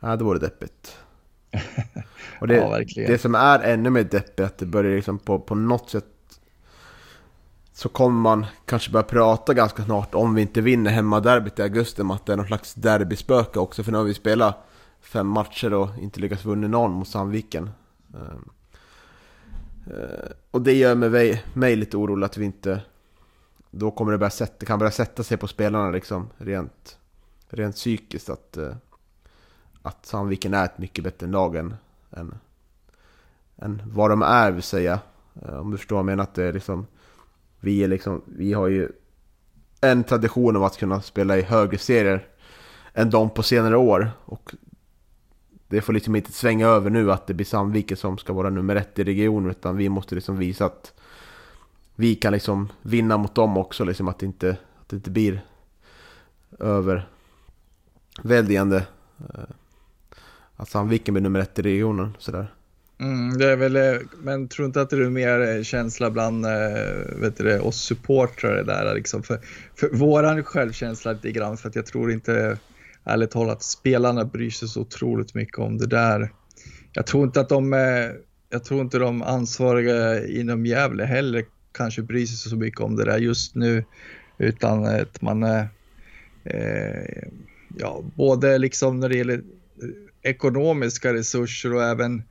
nej, 0.00 0.18
det 0.18 0.24
vore 0.24 0.38
deppigt. 0.38 0.98
Och 2.40 2.48
det, 2.48 2.56
ja, 2.56 2.80
det 2.96 3.20
som 3.20 3.34
är 3.34 3.58
ännu 3.58 3.90
mer 3.90 4.04
deppigt 4.04 4.40
är 4.40 4.44
att 4.44 4.58
det 4.58 4.66
börjar 4.66 4.96
liksom 4.96 5.18
på, 5.18 5.38
på 5.38 5.54
något 5.54 5.90
sätt 5.90 6.04
så 7.72 7.88
kommer 7.88 8.20
man 8.20 8.46
kanske 8.64 8.90
börja 8.90 9.02
prata 9.02 9.54
ganska 9.54 9.84
snart 9.84 10.14
om 10.14 10.34
vi 10.34 10.42
inte 10.42 10.60
vinner 10.60 10.90
hemmaderbyt 10.90 11.58
i 11.58 11.62
augusti 11.62 12.02
om 12.02 12.10
att 12.10 12.26
det 12.26 12.32
är 12.32 12.36
någon 12.36 12.46
slags 12.46 12.74
derbyspöke 12.74 13.58
också. 13.58 13.82
För 13.82 13.92
nu 13.92 13.98
har 13.98 14.04
vi 14.04 14.14
spelat 14.14 14.66
fem 15.00 15.26
matcher 15.26 15.74
och 15.74 15.88
inte 16.00 16.20
lyckats 16.20 16.44
vinna 16.44 16.68
någon 16.68 16.92
mot 16.92 17.08
Sandviken. 17.08 17.70
Ehm, 18.14 18.50
eh, 19.86 20.30
och 20.50 20.62
det 20.62 20.72
gör 20.72 20.94
mig, 20.94 21.44
mig 21.54 21.76
lite 21.76 21.96
orolig 21.96 22.26
att 22.26 22.36
vi 22.36 22.44
inte... 22.44 22.80
Då 23.70 23.90
kommer 23.90 24.12
det 24.12 24.18
börja 24.18 24.30
sätta, 24.30 24.54
det 24.58 24.66
kan 24.66 24.78
börja 24.78 24.90
sätta 24.92 25.22
sig 25.22 25.36
på 25.36 25.48
spelarna 25.48 25.90
liksom 25.90 26.30
rent, 26.38 26.95
rent 27.48 27.74
psykiskt 27.74 28.30
att, 28.30 28.56
eh, 28.56 28.74
att 29.82 30.06
Sandviken 30.06 30.54
är 30.54 30.64
ett 30.64 30.78
mycket 30.78 31.04
bättre 31.04 31.26
lag 31.26 31.56
än, 31.56 31.74
än, 32.10 32.34
än 33.56 33.82
vad 33.86 34.10
de 34.10 34.22
är 34.22 34.50
vill 34.50 34.62
säga 34.62 35.00
eh, 35.42 35.54
om 35.54 35.70
du 35.70 35.76
förstår 35.76 35.96
vad 35.96 36.00
jag 36.00 36.06
menar, 36.06 36.22
att 36.22 36.34
det 36.34 36.44
är 36.44 36.52
liksom... 36.52 36.86
Vi, 37.60 37.84
är 37.84 37.88
liksom, 37.88 38.22
vi 38.26 38.52
har 38.52 38.68
ju 38.68 38.88
en 39.80 40.04
tradition 40.04 40.56
av 40.56 40.64
att 40.64 40.78
kunna 40.78 41.00
spela 41.00 41.38
i 41.38 41.42
högre 41.42 41.78
serier 41.78 42.26
än 42.94 43.10
de 43.10 43.30
på 43.30 43.42
senare 43.42 43.76
år. 43.76 44.10
Och 44.24 44.54
det 45.68 45.80
får 45.80 45.92
liksom 45.92 46.16
inte 46.16 46.32
svänga 46.32 46.68
över 46.68 46.90
nu 46.90 47.12
att 47.12 47.26
det 47.26 47.34
blir 47.34 47.46
Sandviken 47.46 47.96
som 47.96 48.18
ska 48.18 48.32
vara 48.32 48.50
nummer 48.50 48.76
ett 48.76 48.98
i 48.98 49.04
regionen. 49.04 49.50
Utan 49.50 49.76
vi 49.76 49.88
måste 49.88 50.14
liksom 50.14 50.36
visa 50.36 50.64
att 50.66 50.92
vi 51.94 52.14
kan 52.14 52.32
liksom 52.32 52.68
vinna 52.82 53.16
mot 53.16 53.34
dem 53.34 53.56
också. 53.56 53.84
Liksom 53.84 54.08
att, 54.08 54.18
det 54.18 54.26
inte, 54.26 54.50
att 54.80 54.88
det 54.88 54.96
inte 54.96 55.10
blir 55.10 55.44
Väldigande. 58.22 58.86
Alltså 59.18 59.56
att 60.56 60.68
Sandviken 60.68 61.14
blir 61.14 61.22
nummer 61.22 61.40
ett 61.40 61.58
i 61.58 61.62
regionen. 61.62 62.16
Sådär. 62.18 62.52
Mm, 63.00 63.38
det 63.38 63.50
är 63.50 63.56
väl, 63.56 63.76
eh, 63.76 64.00
men 64.22 64.48
tror 64.48 64.66
inte 64.66 64.80
att 64.80 64.90
det 64.90 64.96
är 64.96 65.10
mer 65.10 65.56
eh, 65.56 65.62
känsla 65.62 66.10
bland 66.10 66.46
vet 67.20 67.36
du, 67.36 67.58
oss 67.58 67.80
supportrar 67.82 68.64
där 68.64 68.94
liksom 68.94 69.22
för, 69.22 69.40
för 69.74 69.88
våran 69.88 70.44
självkänsla 70.44 71.12
lite 71.12 71.32
grann 71.32 71.56
för 71.56 71.68
att 71.68 71.76
jag 71.76 71.86
tror 71.86 72.12
inte 72.12 72.58
ärligt 73.04 73.30
talat 73.30 73.62
spelarna 73.62 74.24
bryr 74.24 74.50
sig 74.50 74.68
så 74.68 74.80
otroligt 74.80 75.34
mycket 75.34 75.58
om 75.58 75.78
det 75.78 75.86
där. 75.86 76.32
Jag 76.92 77.06
tror 77.06 77.24
inte 77.24 77.40
att 77.40 77.48
de, 77.48 77.72
jag 78.50 78.64
tror 78.64 78.80
inte 78.80 78.98
de 78.98 79.22
ansvariga 79.22 80.26
inom 80.26 80.66
Gävle 80.66 81.04
heller 81.04 81.44
kanske 81.72 82.02
bryr 82.02 82.26
sig 82.26 82.50
så 82.50 82.56
mycket 82.56 82.80
om 82.80 82.96
det 82.96 83.04
där 83.04 83.18
just 83.18 83.54
nu 83.54 83.84
utan 84.38 84.84
att 84.84 85.22
man 85.22 85.42
eh, 85.42 85.64
ja, 87.78 88.04
både 88.14 88.58
liksom 88.58 89.00
när 89.00 89.08
det 89.08 89.16
gäller 89.16 89.34
eh, 89.34 90.30
ekonomiska 90.30 91.14
resurser 91.14 91.74
och 91.74 91.84
även, 91.84 92.22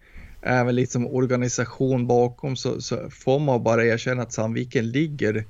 även 0.42 0.76
liksom 0.76 1.08
organisation 1.08 2.08
bakom 2.08 2.56
så, 2.56 2.82
så 2.82 3.10
får 3.10 3.40
man 3.40 3.64
bara 3.64 3.86
erkänna 3.86 4.24
att 4.24 4.34
Sandviken 4.34 4.92
ligger 4.92 5.46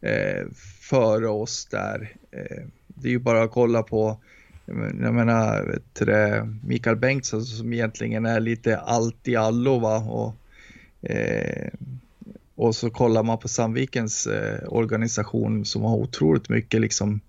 eh, 0.00 0.46
före 0.80 1.28
oss 1.28 1.66
där. 1.70 2.12
Eh, 2.30 2.66
det 2.86 3.08
är 3.08 3.12
ju 3.12 3.18
bara 3.18 3.42
att 3.42 3.50
kolla 3.50 3.82
på 3.82 4.20
mm, 4.68 5.02
jag 5.02 5.14
menar, 5.14 5.64
vet 5.64 5.94
du, 6.06 6.44
Mikael 6.68 6.96
Bengtsson 6.96 7.44
som 7.44 7.72
egentligen 7.72 8.26
är 8.26 8.40
lite 8.40 8.78
allt 8.78 9.28
i 9.28 9.36
allo 9.36 9.78
va? 9.78 9.96
Och, 9.96 10.34
eh, 11.10 11.68
och 12.54 12.74
så 12.74 12.90
kollar 12.90 13.22
man 13.22 13.38
på 13.38 13.48
Sandvikens 13.48 14.26
eh, 14.26 14.58
organisation 14.68 15.64
som 15.64 15.82
har 15.82 15.96
otroligt 15.96 16.48
mycket 16.48 16.80
liksom 16.80 17.20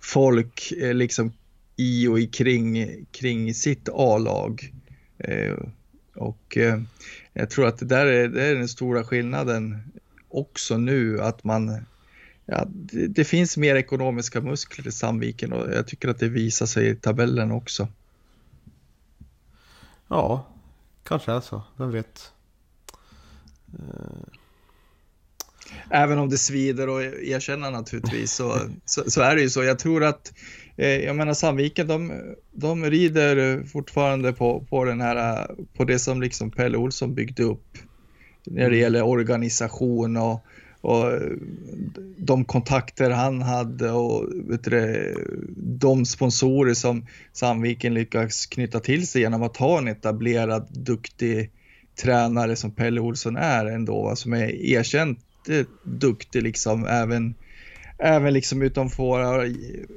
folk 0.00 0.72
eh, 0.72 0.94
liksom 0.94 1.32
i 1.76 2.08
och 2.08 2.20
i 2.20 2.26
kring, 2.26 2.86
kring 3.10 3.54
sitt 3.54 3.88
A-lag. 3.92 4.72
Eh, 5.18 5.56
och 6.14 6.56
eh, 6.56 6.80
jag 7.32 7.50
tror 7.50 7.66
att 7.66 7.78
det 7.78 7.86
där 7.86 8.06
är, 8.06 8.28
det 8.28 8.44
är 8.44 8.54
den 8.54 8.68
stora 8.68 9.04
skillnaden 9.04 9.78
också 10.28 10.76
nu 10.76 11.20
att 11.20 11.44
man 11.44 11.84
Ja, 12.46 12.64
det, 12.68 13.06
det, 13.06 13.24
finns 13.24 13.56
mer 13.56 13.74
ekonomiska 13.74 14.40
muskler 14.40 14.88
i 14.88 14.92
Sandviken 14.92 15.52
och 15.52 15.72
jag 15.72 15.86
tycker 15.86 16.08
att 16.08 16.18
det 16.18 16.28
visar 16.28 16.66
sig 16.66 16.88
i 16.88 16.96
tabellen 16.96 17.52
också. 17.52 17.88
Ja, 20.08 20.46
kanske 21.02 21.32
är 21.32 21.40
så. 21.40 21.62
Vem 21.76 21.90
vet. 21.90 22.32
Eh, 23.72 24.38
Även 25.90 26.18
om 26.18 26.28
det 26.28 26.38
svider 26.38 26.88
och 26.88 27.02
erkänna 27.02 27.70
naturligtvis 27.70 28.32
så, 28.32 28.58
så, 28.84 29.10
så, 29.10 29.20
är 29.20 29.36
det 29.36 29.42
ju 29.42 29.50
så. 29.50 29.62
Jag 29.62 29.78
tror 29.78 30.04
att, 30.04 30.32
eh, 30.76 31.04
jag 31.04 31.16
menar 31.16 31.34
Sandviken, 31.34 31.86
de, 31.86 32.12
de 32.52 32.84
rider 32.84 33.64
fortfarande 33.64 34.32
på, 34.32 34.66
på 34.70 34.84
den 34.84 35.00
här, 35.00 35.50
på 35.76 35.84
det 35.84 35.98
som 35.98 36.22
liksom 36.22 36.50
Pelle 36.50 36.78
Olsson 36.78 37.14
byggde 37.14 37.42
upp 37.42 37.78
när 38.44 38.70
det 38.70 38.76
gäller 38.76 39.02
organisation 39.02 40.16
och, 40.16 40.44
och 40.80 41.12
de 42.16 42.44
kontakter 42.44 43.10
han 43.10 43.42
hade 43.42 43.90
och 43.90 44.28
vet 44.34 44.64
du, 44.64 45.14
de 45.56 46.04
sponsorer 46.04 46.74
som 46.74 47.06
Sandviken 47.32 47.94
lyckas 47.94 48.46
knyta 48.46 48.80
till 48.80 49.06
sig 49.06 49.22
genom 49.22 49.42
att 49.42 49.56
ha 49.56 49.78
en 49.78 49.88
etablerad, 49.88 50.68
duktig 50.70 51.50
tränare 52.02 52.56
som 52.56 52.70
Pelle 52.70 53.00
Olsson 53.00 53.36
är 53.36 53.66
ändå, 53.66 54.16
som 54.16 54.32
är 54.32 54.64
erkänt 54.64 55.18
duktig 55.82 56.42
liksom 56.42 56.86
även, 56.86 57.34
även 57.98 58.32
liksom 58.32 58.62
utanför, 58.62 59.52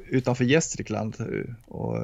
utanför 0.10 0.44
Gästrikland. 0.44 1.16
Och 1.66 1.98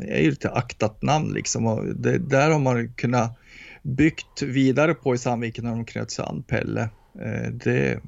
är 0.00 0.20
ju 0.20 0.30
lite 0.30 0.50
aktat 0.50 1.02
namn 1.02 1.32
liksom 1.32 1.66
och 1.66 1.84
det, 1.86 2.18
där 2.18 2.50
har 2.50 2.58
man 2.58 2.92
kunnat 2.94 3.38
byggt 3.82 4.42
vidare 4.42 4.94
på 4.94 5.14
i 5.14 5.18
Sandviken 5.18 5.64
när 5.64 5.70
de 5.70 5.84
knöt 5.84 6.10
sig 6.10 6.24
an 6.24 6.42
Pelle. 6.42 6.88
Eh, 7.20 7.50
det, 7.52 8.00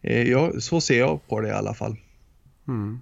ja, 0.00 0.52
så 0.60 0.80
ser 0.80 0.98
jag 0.98 1.28
på 1.28 1.40
det 1.40 1.48
i 1.48 1.52
alla 1.52 1.74
fall. 1.74 1.96
Mm. 2.68 3.00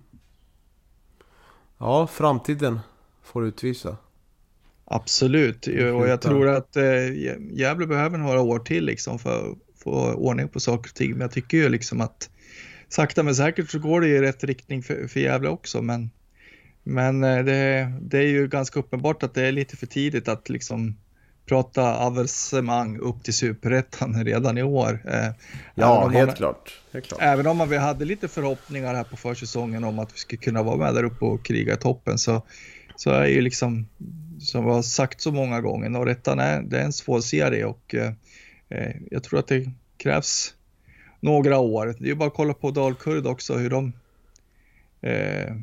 Ja, 1.78 2.06
framtiden 2.06 2.80
får 3.22 3.46
utvisa. 3.46 3.96
Absolut, 4.84 5.66
och 5.66 6.08
jag 6.08 6.20
tror 6.20 6.48
att 6.48 6.76
eh, 6.76 7.14
Gävle 7.52 7.86
behöver 7.86 8.18
några 8.18 8.40
år 8.40 8.58
till 8.58 8.84
liksom 8.84 9.18
för 9.18 9.54
få 9.82 10.12
ordning 10.12 10.48
på 10.48 10.60
saker 10.60 10.90
och 10.90 10.94
ting. 10.94 11.10
Men 11.10 11.20
jag 11.20 11.30
tycker 11.30 11.56
ju 11.56 11.68
liksom 11.68 12.00
att 12.00 12.30
sakta 12.88 13.22
men 13.22 13.34
säkert 13.34 13.70
så 13.70 13.78
går 13.78 14.00
det 14.00 14.08
i 14.08 14.20
rätt 14.20 14.44
riktning 14.44 14.82
för, 14.82 15.06
för 15.08 15.20
Gävle 15.20 15.48
också. 15.48 15.82
Men, 15.82 16.10
men 16.82 17.24
eh, 17.24 17.44
det, 17.44 17.92
det 18.00 18.18
är 18.18 18.26
ju 18.26 18.48
ganska 18.48 18.80
uppenbart 18.80 19.22
att 19.22 19.34
det 19.34 19.46
är 19.46 19.52
lite 19.52 19.76
för 19.76 19.86
tidigt 19.86 20.28
att 20.28 20.48
liksom 20.48 20.96
prata 21.46 21.96
avancemang 21.96 22.98
upp 22.98 23.24
till 23.24 23.34
superettan 23.34 24.24
redan 24.24 24.58
i 24.58 24.62
år. 24.62 25.02
Eh, 25.04 25.30
ja, 25.74 26.08
helt, 26.08 26.28
man, 26.28 26.36
klart. 26.36 26.80
helt 26.92 27.06
klart. 27.06 27.20
Även 27.22 27.46
om 27.46 27.68
vi 27.68 27.76
hade 27.76 28.04
lite 28.04 28.28
förhoppningar 28.28 28.94
här 28.94 29.04
på 29.04 29.16
försäsongen 29.16 29.84
om 29.84 29.98
att 29.98 30.14
vi 30.14 30.18
skulle 30.18 30.42
kunna 30.42 30.62
vara 30.62 30.76
med 30.76 30.94
där 30.94 31.04
uppe 31.04 31.24
och 31.24 31.44
kriga 31.44 31.74
i 31.74 31.76
toppen 31.76 32.18
så, 32.18 32.42
så 32.96 33.10
är 33.10 33.26
ju 33.26 33.40
liksom, 33.40 33.88
som 34.40 34.64
vi 34.64 34.70
har 34.70 34.82
sagt 34.82 35.20
så 35.20 35.32
många 35.32 35.60
gånger, 35.60 35.88
Norrettan 35.88 36.38
är, 36.38 36.62
det 36.62 36.78
är 36.78 36.84
en 36.84 36.92
svår 36.92 37.20
serie 37.20 37.64
och 37.64 37.94
Eh, 37.94 38.10
jag 39.11 39.22
tror 39.22 39.38
att 39.38 39.48
det 39.48 39.70
krävs 39.96 40.54
några 41.20 41.58
år. 41.58 41.94
Det 41.98 42.11
är 42.11 42.14
bara 42.14 42.28
att 42.28 42.35
kolla 42.35 42.54
på 42.54 42.70
Dalkurd 42.70 43.26
också 43.26 43.54
hur 43.54 43.70
de, 43.70 43.92
eh, 45.00 45.54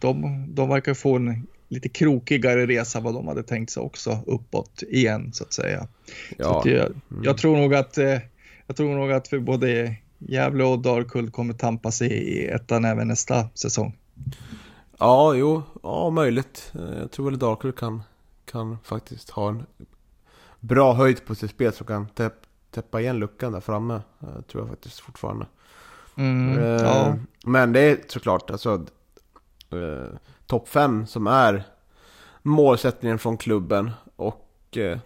de, 0.00 0.44
de 0.54 0.68
verkar 0.68 0.94
få 0.94 1.16
en 1.16 1.46
lite 1.68 1.88
krokigare 1.88 2.66
resa 2.66 3.00
vad 3.00 3.14
de 3.14 3.28
hade 3.28 3.42
tänkt 3.42 3.70
sig 3.70 3.82
också 3.82 4.18
uppåt 4.26 4.82
igen 4.88 5.32
så 5.32 5.44
att 5.44 5.52
säga. 5.52 5.88
Ja. 6.36 6.44
Så 6.44 6.58
att 6.58 6.66
jag, 6.66 6.86
mm. 6.86 7.24
jag, 7.24 7.38
tror 7.38 7.56
nog 7.56 7.74
att 7.74 7.98
eh, 7.98 8.18
jag 8.66 8.76
tror 8.76 8.94
nog 8.94 9.12
att 9.12 9.28
för 9.28 9.38
både 9.38 9.96
Gävle 10.18 10.64
och 10.64 10.78
Dalkurd 10.78 11.32
kommer 11.32 11.54
tampas 11.54 12.02
i 12.02 12.46
ettan 12.46 12.84
även 12.84 13.08
nästa 13.08 13.48
säsong. 13.54 13.96
Ja, 14.98 15.34
jo, 15.34 15.62
ja 15.82 16.10
möjligt. 16.10 16.72
Jag 17.00 17.10
tror 17.10 17.30
väl 17.30 17.38
Dalkurd 17.38 17.78
kan, 17.78 18.02
kan 18.44 18.78
faktiskt 18.84 19.30
ha 19.30 19.48
en 19.48 19.66
bra 20.60 20.92
höjd 20.94 21.24
på 21.24 21.34
sitt 21.34 21.50
spel 21.50 21.72
som 21.72 21.86
kan 21.86 22.08
täppa 22.82 23.00
igen 23.00 23.18
luckan 23.18 23.52
där 23.52 23.60
framme. 23.60 24.00
Eh, 24.20 24.40
tror 24.40 24.62
jag 24.62 24.68
faktiskt 24.68 25.00
fortfarande. 25.00 25.46
Mm, 26.16 26.58
eh, 26.58 26.82
ja. 26.82 27.16
Men 27.44 27.72
det 27.72 27.80
är 27.80 27.98
såklart, 28.08 28.50
alltså 28.50 28.86
eh, 29.70 30.18
topp 30.46 30.68
5 30.68 31.06
som 31.06 31.26
är 31.26 31.62
målsättningen 32.42 33.18
från 33.18 33.36
klubben. 33.36 33.90
Och 34.16 34.76
eh, 34.76 34.98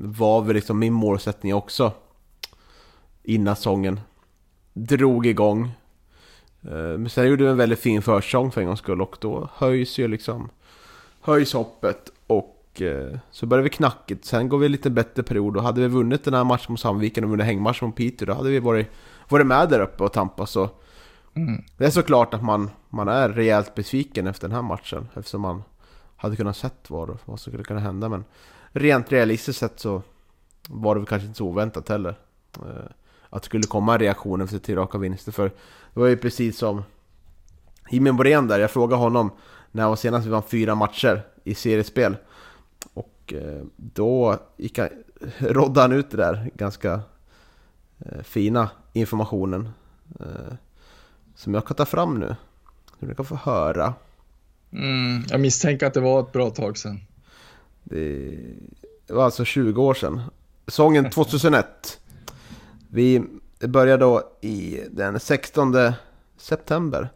var 0.00 0.42
väl 0.42 0.54
liksom 0.54 0.78
min 0.78 0.92
målsättning 0.92 1.54
också. 1.54 1.92
Innan 3.22 3.56
säsongen 3.56 4.00
drog 4.72 5.26
igång. 5.26 5.64
Eh, 6.62 6.72
men 6.72 7.10
sen 7.10 7.28
gjorde 7.28 7.44
vi 7.44 7.50
en 7.50 7.56
väldigt 7.56 7.80
fin 7.80 8.02
försäsong 8.02 8.50
för 8.50 8.60
en 8.60 8.66
gångs 8.66 8.80
skull 8.80 9.02
och 9.02 9.16
då 9.20 9.48
höjs 9.54 9.98
ju 9.98 10.08
liksom 10.08 10.48
höjs 11.20 11.52
hoppet 11.52 12.12
och 12.26 12.61
Eh, 12.80 13.18
så 13.30 13.46
började 13.46 13.64
vi 13.64 13.70
knackigt, 13.70 14.24
sen 14.24 14.48
går 14.48 14.58
vi 14.58 14.68
lite 14.68 14.90
bättre 14.90 15.22
period. 15.22 15.56
Och 15.56 15.62
hade 15.62 15.80
vi 15.80 15.86
vunnit 15.86 16.24
den 16.24 16.34
här 16.34 16.44
matchen 16.44 16.72
mot 16.72 16.80
Sandviken 16.80 17.24
och 17.24 17.30
vunnit 17.30 17.46
hängmatchen 17.46 17.88
mot 17.88 17.96
Piteå 17.96 18.26
då 18.26 18.34
hade 18.34 18.50
vi 18.50 18.58
varit, 18.58 18.90
varit 19.28 19.46
med 19.46 19.68
där 19.68 19.80
uppe 19.80 20.04
och 20.04 20.12
tampas 20.12 20.50
så 20.50 20.70
mm. 21.34 21.62
Det 21.76 21.84
är 21.84 21.90
såklart 21.90 22.34
att 22.34 22.44
man, 22.44 22.70
man 22.88 23.08
är 23.08 23.28
rejält 23.28 23.74
besviken 23.74 24.26
efter 24.26 24.48
den 24.48 24.54
här 24.54 24.62
matchen 24.62 25.08
eftersom 25.14 25.40
man 25.40 25.62
hade 26.16 26.36
kunnat 26.36 26.56
sett 26.56 26.90
vad, 26.90 27.08
vad 27.08 27.40
som 27.40 27.52
skulle 27.52 27.64
kunna 27.64 27.80
hända. 27.80 28.08
Men 28.08 28.24
Rent 28.72 29.12
realistiskt 29.12 29.58
sett 29.58 29.80
så 29.80 30.02
var 30.68 30.94
det 30.94 31.00
väl 31.00 31.08
kanske 31.08 31.26
inte 31.26 31.38
så 31.38 31.46
oväntat 31.46 31.88
heller 31.88 32.18
eh, 32.56 32.90
Att 33.30 33.42
det 33.42 33.46
skulle 33.46 33.62
komma 33.62 33.92
en 33.92 33.98
reaktion 33.98 34.40
efter 34.40 34.58
tre 34.58 34.76
raka 34.76 34.98
vinster. 34.98 35.32
För 35.32 35.44
Det 35.94 36.00
var 36.00 36.06
ju 36.06 36.16
precis 36.16 36.58
som 36.58 36.82
Jimmy 37.90 38.12
Borén 38.12 38.48
där, 38.48 38.58
jag 38.58 38.70
frågade 38.70 39.02
honom 39.02 39.30
när 39.70 39.88
var 39.88 39.96
senast 39.96 40.26
vi 40.26 40.30
vann 40.30 40.42
fyra 40.42 40.74
matcher 40.74 41.22
i 41.44 41.54
seriespel 41.54 42.16
och 42.94 43.32
eh, 43.32 43.62
då 43.76 44.38
gick 44.56 44.78
han, 44.78 44.88
rådde 45.38 45.80
han 45.80 45.92
ut 45.92 46.10
det 46.10 46.16
där 46.16 46.50
ganska 46.54 47.00
eh, 47.98 48.22
fina 48.22 48.70
informationen 48.92 49.68
eh, 50.20 50.54
som 51.34 51.54
jag 51.54 51.66
kan 51.66 51.76
ta 51.76 51.84
fram 51.84 52.18
nu. 52.18 52.36
Som 52.98 53.08
ni 53.08 53.14
kan 53.14 53.24
få 53.24 53.36
höra. 53.36 53.94
Mm, 54.72 55.24
jag 55.28 55.40
misstänker 55.40 55.86
att 55.86 55.94
det 55.94 56.00
var 56.00 56.20
ett 56.20 56.32
bra 56.32 56.50
tag 56.50 56.78
sedan. 56.78 57.00
Det, 57.84 58.38
var 59.08 59.24
alltså 59.24 59.44
20 59.44 59.82
år 59.82 59.94
sedan. 59.94 60.22
Säsongen 60.66 61.10
2001. 61.14 61.98
Vi 62.88 63.24
började 63.60 64.04
då 64.04 64.22
i 64.40 64.80
den 64.90 65.20
16 65.20 65.74
september. 66.36 67.08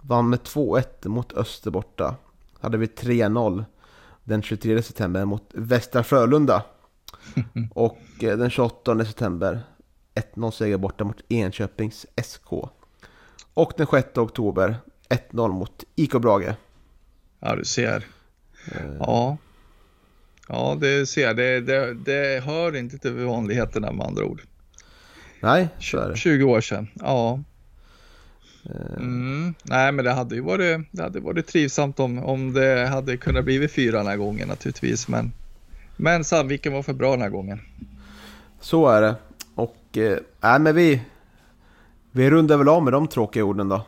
Vann 0.00 0.30
med 0.30 0.38
2-1 0.38 1.08
mot 1.08 1.32
Öster 1.32 1.70
borta. 1.70 2.16
Hade 2.60 2.78
vi 2.78 2.86
3-0 2.86 3.64
den 4.24 4.42
23 4.42 4.82
september 4.82 5.24
mot 5.24 5.50
Västra 5.54 6.02
Frölunda. 6.02 6.64
Och 7.74 7.98
eh, 8.20 8.38
den 8.38 8.50
28 8.50 9.04
september 9.04 9.60
1-0 10.34 10.50
seger 10.50 10.76
borta 10.76 11.04
mot 11.04 11.20
Enköpings 11.28 12.06
SK. 12.22 12.52
Och 13.54 13.72
den 13.76 13.86
6 13.86 14.18
oktober 14.18 14.76
1-0 15.08 15.48
mot 15.48 15.84
IK 15.96 16.12
Brage. 16.12 16.54
Ja, 17.40 17.56
du 17.56 17.64
ser. 17.64 18.06
Ja. 18.98 19.36
Ja, 20.48 20.76
det 20.80 21.06
ser. 21.06 21.34
Det, 21.34 21.60
det, 21.60 21.94
det 21.94 22.44
hör 22.44 22.76
inte 22.76 22.98
till 22.98 23.12
vanligheterna 23.12 23.92
med 23.92 24.06
andra 24.06 24.24
ord. 24.24 24.42
Nej, 25.40 25.68
så 25.78 25.98
är 25.98 26.08
det. 26.08 26.16
20 26.16 26.44
år 26.44 26.60
sedan. 26.60 26.88
Ja. 26.94 27.40
Mm. 28.96 29.54
Nej, 29.62 29.92
men 29.92 30.04
det 30.04 30.12
hade 30.12 30.34
ju 30.34 30.40
varit, 30.40 30.80
det 30.90 31.02
hade 31.02 31.20
varit 31.20 31.46
trivsamt 31.46 32.00
om, 32.00 32.18
om 32.18 32.52
det 32.52 32.86
hade 32.86 33.16
kunnat 33.16 33.44
bli 33.44 33.68
fyra 33.68 33.98
den 33.98 34.06
här 34.06 34.16
gången 34.16 34.48
naturligtvis. 34.48 35.08
Men, 35.08 35.32
men 35.96 36.24
Sandviken 36.24 36.72
var 36.72 36.82
för 36.82 36.92
bra 36.92 37.10
den 37.10 37.22
här 37.22 37.28
gången. 37.28 37.60
Så 38.60 38.88
är 38.88 39.02
det. 39.02 39.14
Och 39.54 39.98
eh, 39.98 40.18
nej, 40.40 40.58
men 40.58 40.74
vi, 40.74 41.02
vi 42.12 42.30
rundar 42.30 42.56
väl 42.56 42.68
av 42.68 42.82
med 42.84 42.92
de 42.92 43.08
tråkiga 43.08 43.44
orden 43.44 43.68
då. 43.68 43.86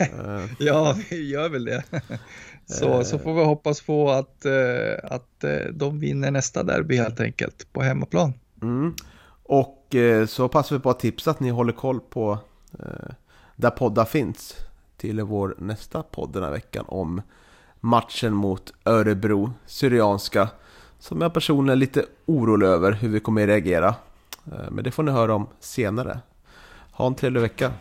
Eh, 0.00 0.44
Ja, 0.58 0.96
vi 1.10 1.30
gör 1.30 1.48
väl 1.48 1.64
det. 1.64 1.82
Så, 2.66 3.04
så 3.04 3.18
får 3.18 3.34
vi 3.34 3.44
hoppas 3.44 3.80
på 3.80 4.10
att, 4.10 4.44
eh, 4.44 4.94
att 5.02 5.44
eh, 5.44 5.72
de 5.72 6.00
vinner 6.00 6.30
nästa 6.30 6.62
derby 6.62 6.96
helt 6.96 7.20
enkelt 7.20 7.72
på 7.72 7.82
hemmaplan. 7.82 8.32
Mm. 8.62 8.94
Och 9.42 9.94
eh, 9.94 10.26
så 10.26 10.48
passar 10.48 10.76
vi 10.76 10.82
på 10.82 10.90
att 10.90 11.00
tipsa 11.00 11.30
att 11.30 11.40
ni 11.40 11.50
håller 11.50 11.72
koll 11.72 12.00
på 12.00 12.38
eh, 12.78 13.14
där 13.60 13.70
poddar 13.70 14.04
finns 14.04 14.54
till 14.96 15.22
vår 15.22 15.54
nästa 15.58 16.02
podd 16.02 16.32
den 16.32 16.42
här 16.42 16.50
veckan 16.50 16.84
om 16.88 17.22
matchen 17.80 18.34
mot 18.34 18.72
Örebro 18.84 19.52
Syrianska 19.66 20.48
som 20.98 21.20
jag 21.20 21.34
personligen 21.34 21.72
är 21.72 21.76
lite 21.76 22.04
orolig 22.26 22.66
över 22.66 22.92
hur 22.92 23.08
vi 23.08 23.20
kommer 23.20 23.42
att 23.42 23.48
reagera. 23.48 23.94
Eh, 24.46 24.70
men 24.70 24.84
det 24.84 24.90
får 24.90 25.02
ni 25.02 25.10
höra 25.12 25.34
om 25.34 25.46
senare. 25.60 26.20
Ha 26.92 27.06
en 27.06 27.14
trevlig 27.14 27.40
vecka. 27.40 27.72